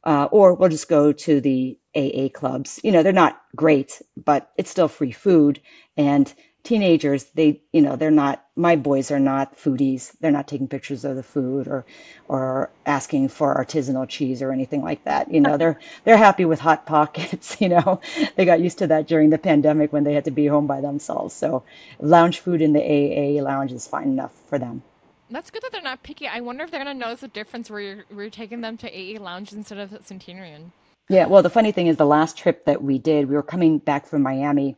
[0.03, 2.79] Uh, or we'll just go to the AA clubs.
[2.83, 5.59] You know, they're not great, but it's still free food.
[5.97, 6.31] And
[6.67, 10.11] teenagers they you know they're not my boys are not foodies.
[10.19, 11.85] They're not taking pictures of the food or
[12.27, 15.31] or asking for artisanal cheese or anything like that.
[15.31, 18.01] You know they're they're happy with hot pockets you know.
[18.35, 20.81] They got used to that during the pandemic when they had to be home by
[20.81, 21.33] themselves.
[21.33, 21.63] So
[22.01, 24.83] lounge food in the aa lounge is fine enough for them.
[25.29, 26.27] That's good that they're not picky.
[26.27, 28.75] I wonder if they're going to notice the difference where you're, where you're taking them
[28.77, 30.73] to aa lounge instead of centurion
[31.09, 33.77] yeah well the funny thing is the last trip that we did we were coming
[33.77, 34.75] back from miami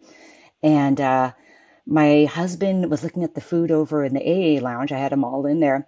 [0.62, 1.32] and uh
[1.90, 4.92] my husband was looking at the food over in the AA lounge.
[4.92, 5.88] I had them all in there.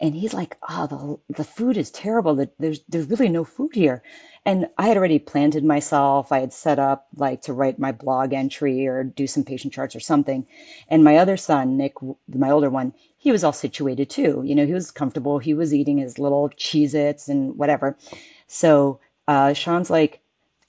[0.00, 2.46] And he's like, oh, the, the food is terrible.
[2.58, 4.02] There's, there's really no food here.
[4.44, 6.32] And I had already planted myself.
[6.32, 9.94] I had set up like to write my blog entry or do some patient charts
[9.94, 10.46] or something.
[10.88, 11.94] And my other son, Nick,
[12.28, 14.42] my older one, he was all situated too.
[14.44, 15.38] You know, he was comfortable.
[15.38, 17.96] He was eating his little Cheez Its and whatever.
[18.48, 20.20] So uh, Sean's like,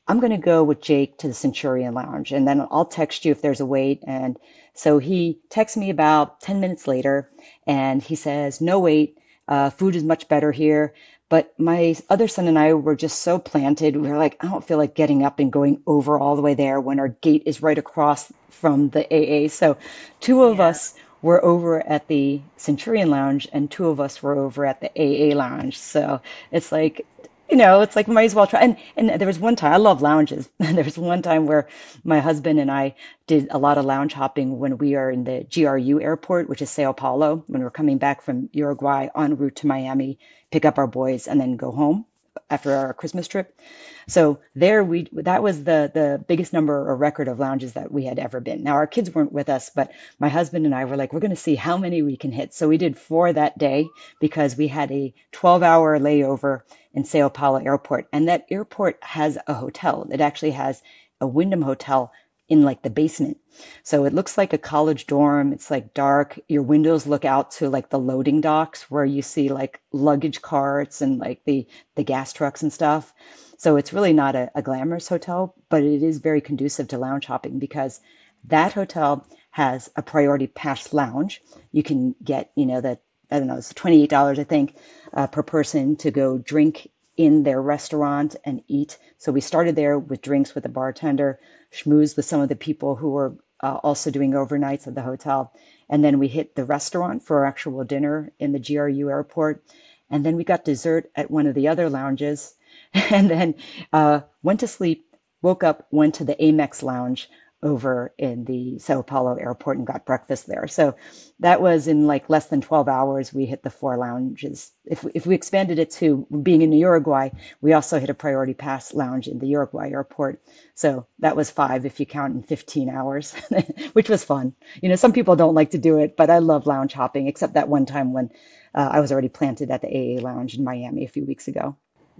[0.07, 3.31] I'm going to go with Jake to the Centurion Lounge and then I'll text you
[3.31, 4.03] if there's a wait.
[4.07, 4.37] And
[4.73, 7.29] so he texts me about 10 minutes later
[7.65, 10.93] and he says, No wait, uh, food is much better here.
[11.29, 13.97] But my other son and I were just so planted.
[13.97, 16.53] We were like, I don't feel like getting up and going over all the way
[16.53, 19.49] there when our gate is right across from the AA.
[19.49, 19.75] So
[20.21, 20.67] two of yeah.
[20.67, 24.91] us were over at the Centurion Lounge and two of us were over at the
[24.95, 25.77] AA Lounge.
[25.77, 27.05] So it's like
[27.49, 28.61] you know, it's like might as well try.
[28.61, 30.49] And and there was one time I love lounges.
[30.59, 31.67] there was one time where
[32.03, 32.95] my husband and I
[33.27, 36.69] did a lot of lounge hopping when we are in the GRU airport, which is
[36.69, 40.19] Sao Paulo, when we're coming back from Uruguay en route to Miami,
[40.51, 42.05] pick up our boys, and then go home
[42.49, 43.59] after our Christmas trip.
[44.07, 48.05] So there we that was the the biggest number or record of lounges that we
[48.05, 48.63] had ever been.
[48.63, 51.31] Now our kids weren't with us, but my husband and I were like, we're going
[51.31, 52.53] to see how many we can hit.
[52.53, 53.87] So we did four that day
[54.19, 56.61] because we had a 12 hour layover
[56.93, 58.07] in Sao Paulo airport.
[58.13, 60.07] And that airport has a hotel.
[60.11, 60.81] It actually has
[61.19, 62.11] a Wyndham hotel
[62.49, 63.37] in like the basement.
[63.83, 65.51] So it looks like a college dorm.
[65.51, 66.39] It's like dark.
[66.47, 71.01] Your windows look out to like the loading docks where you see like luggage carts
[71.01, 73.13] and like the the gas trucks and stuff.
[73.57, 77.25] So it's really not a, a glamorous hotel, but it is very conducive to lounge
[77.25, 77.99] hopping because
[78.45, 81.41] that hotel has a priority pass lounge.
[81.71, 84.77] You can get, you know, that I don't know, it's $28, I think,
[85.13, 88.97] uh, per person to go drink in their restaurant and eat.
[89.17, 91.39] So we started there with drinks with the bartender,
[91.71, 95.51] schmoozed with some of the people who were uh, also doing overnights at the hotel.
[95.89, 99.63] And then we hit the restaurant for our actual dinner in the GRU airport.
[100.09, 102.53] And then we got dessert at one of the other lounges.
[103.11, 103.55] And then
[103.91, 107.29] uh, went to sleep, woke up, went to the Amex lounge
[107.63, 110.67] over in the Sao Paulo airport and got breakfast there.
[110.67, 110.95] So
[111.39, 113.33] that was in like less than 12 hours.
[113.33, 114.71] We hit the four lounges.
[114.85, 117.29] If, if we expanded it to being in Uruguay,
[117.61, 120.41] we also hit a priority pass lounge in the Uruguay airport.
[120.75, 123.33] So that was five if you count in 15 hours,
[123.93, 124.53] which was fun.
[124.81, 127.55] You know, some people don't like to do it, but I love lounge hopping, except
[127.55, 128.29] that one time when
[128.75, 131.75] uh, I was already planted at the AA lounge in Miami a few weeks ago.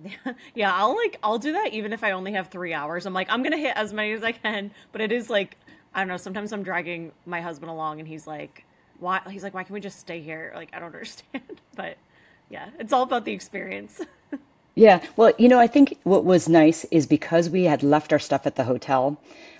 [0.55, 3.05] yeah, I'll like I'll do that even if I only have three hours.
[3.05, 5.57] I'm like I'm gonna hit as many as I can, but it is like
[5.93, 6.17] I don't know.
[6.17, 8.65] Sometimes I'm dragging my husband along, and he's like,
[8.99, 11.43] "Why?" He's like, "Why can't we just stay here?" Like I don't understand,
[11.75, 11.97] but
[12.49, 14.01] yeah, it's all about the experience.
[14.75, 18.19] yeah, well, you know, I think what was nice is because we had left our
[18.19, 19.17] stuff at the hotel,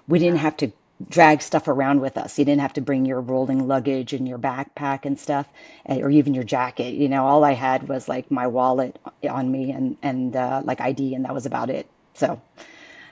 [0.08, 0.72] we didn't have to
[1.10, 2.40] drag stuff around with us.
[2.40, 5.48] You didn't have to bring your rolling luggage and your backpack and stuff,
[5.88, 6.96] eh, or even your jacket.
[6.96, 10.82] You know, all I had was like my wallet on me and and uh, like
[10.82, 11.88] ID, and that was about it.
[12.16, 12.42] So,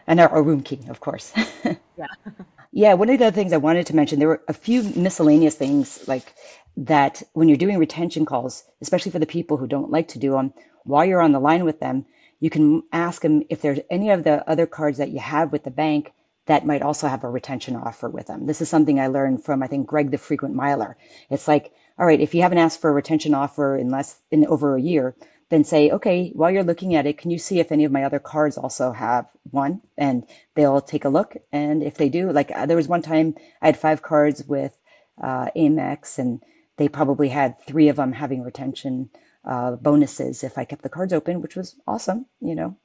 [0.08, 1.34] and our, our room key, of course.
[1.98, 2.08] yeah.
[2.72, 2.94] Yeah.
[2.96, 6.08] One of the other things I wanted to mention, there were a few miscellaneous things
[6.08, 6.34] like
[6.78, 10.32] that when you're doing retention calls, especially for the people who don't like to do
[10.34, 10.54] them,
[10.86, 12.06] while you're on the line with them,
[12.42, 15.64] you can ask them if there's any of the other cards that you have with
[15.66, 16.14] the bank
[16.48, 18.46] that might also have a retention offer with them.
[18.46, 20.98] This is something I learned from, I think, Greg the frequent miler.
[21.30, 24.46] It's like, all right, if you haven't asked for a retention offer in less in
[24.48, 25.16] over a year,
[25.50, 28.04] then say, okay, while you're looking at it, can you see if any of my
[28.04, 29.82] other cards also have one?
[29.98, 30.26] And
[30.56, 31.38] they'll take a look.
[31.52, 34.76] And if they do, like uh, there was one time I had five cards with
[35.22, 36.42] uh, Amex and
[36.78, 39.10] they probably had three of them having retention
[39.46, 42.26] uh, bonuses if I kept the cards open, which was awesome.
[42.42, 42.78] You know,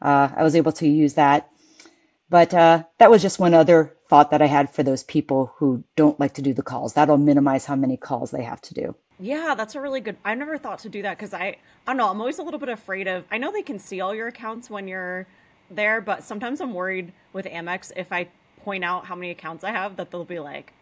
[0.00, 1.50] uh, I was able to use that.
[2.28, 5.84] But uh, that was just one other thought that I had for those people who
[5.94, 6.94] don't like to do the calls.
[6.94, 8.94] That'll minimize how many calls they have to do.
[9.18, 10.16] Yeah, that's a really good.
[10.24, 11.56] I never thought to do that because I, I
[11.86, 12.10] don't know.
[12.10, 13.24] I'm always a little bit afraid of.
[13.30, 15.26] I know they can see all your accounts when you're
[15.70, 18.28] there, but sometimes I'm worried with Amex if I
[18.62, 20.72] point out how many accounts I have that they'll be like,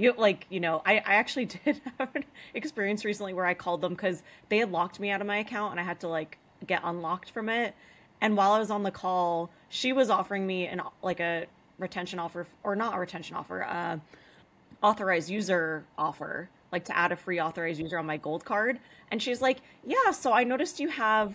[0.00, 3.80] you like you know I, I actually did have an experience recently where i called
[3.80, 6.38] them because they had locked me out of my account and i had to like
[6.66, 7.74] get unlocked from it
[8.20, 11.46] and while i was on the call she was offering me an like a
[11.78, 13.96] retention offer or not a retention offer uh
[14.82, 18.78] authorized user offer like to add a free authorized user on my gold card
[19.10, 21.34] and she's like yeah so i noticed you have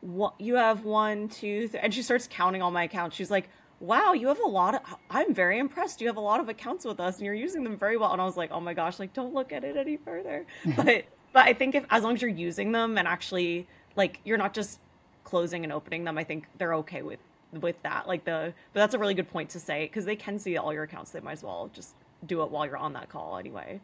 [0.00, 3.48] what you have one two three and she starts counting all my accounts she's like
[3.80, 6.00] wow, you have a lot of, I'm very impressed.
[6.00, 8.12] You have a lot of accounts with us and you're using them very well.
[8.12, 10.46] And I was like, oh my gosh, like, don't look at it any further.
[10.76, 13.66] but, but I think if, as long as you're using them and actually,
[13.96, 14.80] like, you're not just
[15.28, 17.20] closing and opening them, I think they're okay with,
[17.52, 18.08] with that.
[18.08, 20.72] Like, the, but that's a really good point to say because they can see all
[20.72, 21.10] your accounts.
[21.10, 21.94] They might as well just
[22.26, 23.80] do it while you're on that call anyway.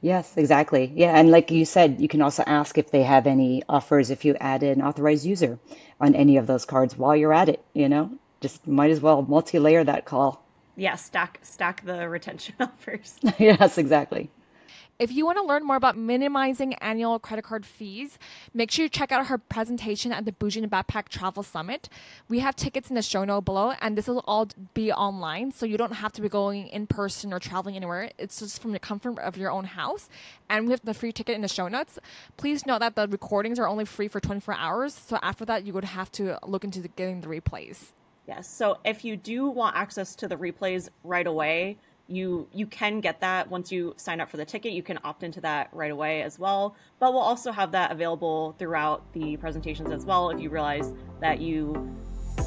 [0.00, 0.92] Yes, exactly.
[0.94, 4.24] Yeah, and like you said, you can also ask if they have any offers if
[4.24, 5.58] you add an authorized user
[6.00, 8.10] on any of those cards while you're at it, you know?
[8.42, 10.44] just might as well multi-layer that call.
[10.76, 13.18] Yeah, stack stack the retention offers.
[13.38, 14.30] yes, exactly.
[14.98, 18.18] If you want to learn more about minimizing annual credit card fees,
[18.54, 21.88] make sure you check out her presentation at the Bougie and Backpack Travel Summit.
[22.28, 25.66] We have tickets in the show note below, and this will all be online, so
[25.66, 28.10] you don't have to be going in person or traveling anywhere.
[28.18, 30.08] It's just from the comfort of your own house.
[30.48, 31.98] And we have the free ticket in the show notes.
[32.36, 35.72] Please note that the recordings are only free for 24 hours, so after that, you
[35.72, 37.92] would have to look into the, getting the replays.
[38.28, 38.48] Yes.
[38.48, 41.76] So if you do want access to the replays right away,
[42.08, 44.72] you you can get that once you sign up for the ticket.
[44.72, 46.76] You can opt into that right away as well.
[46.98, 50.30] But we'll also have that available throughout the presentations as well.
[50.30, 51.94] If you realize that you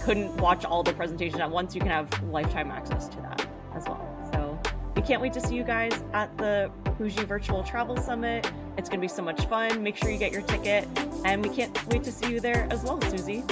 [0.04, 3.86] couldn't watch all the presentations at once, you can have lifetime access to that as
[3.88, 4.30] well.
[4.34, 4.60] So
[4.96, 8.50] we can't wait to see you guys at the Bougie Virtual Travel Summit.
[8.78, 9.82] It's going to be so much fun.
[9.84, 10.88] Make sure you get your ticket,
[11.24, 13.44] and we can't wait to see you there as well, Suzy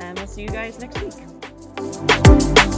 [0.00, 2.74] And we'll see you guys next week.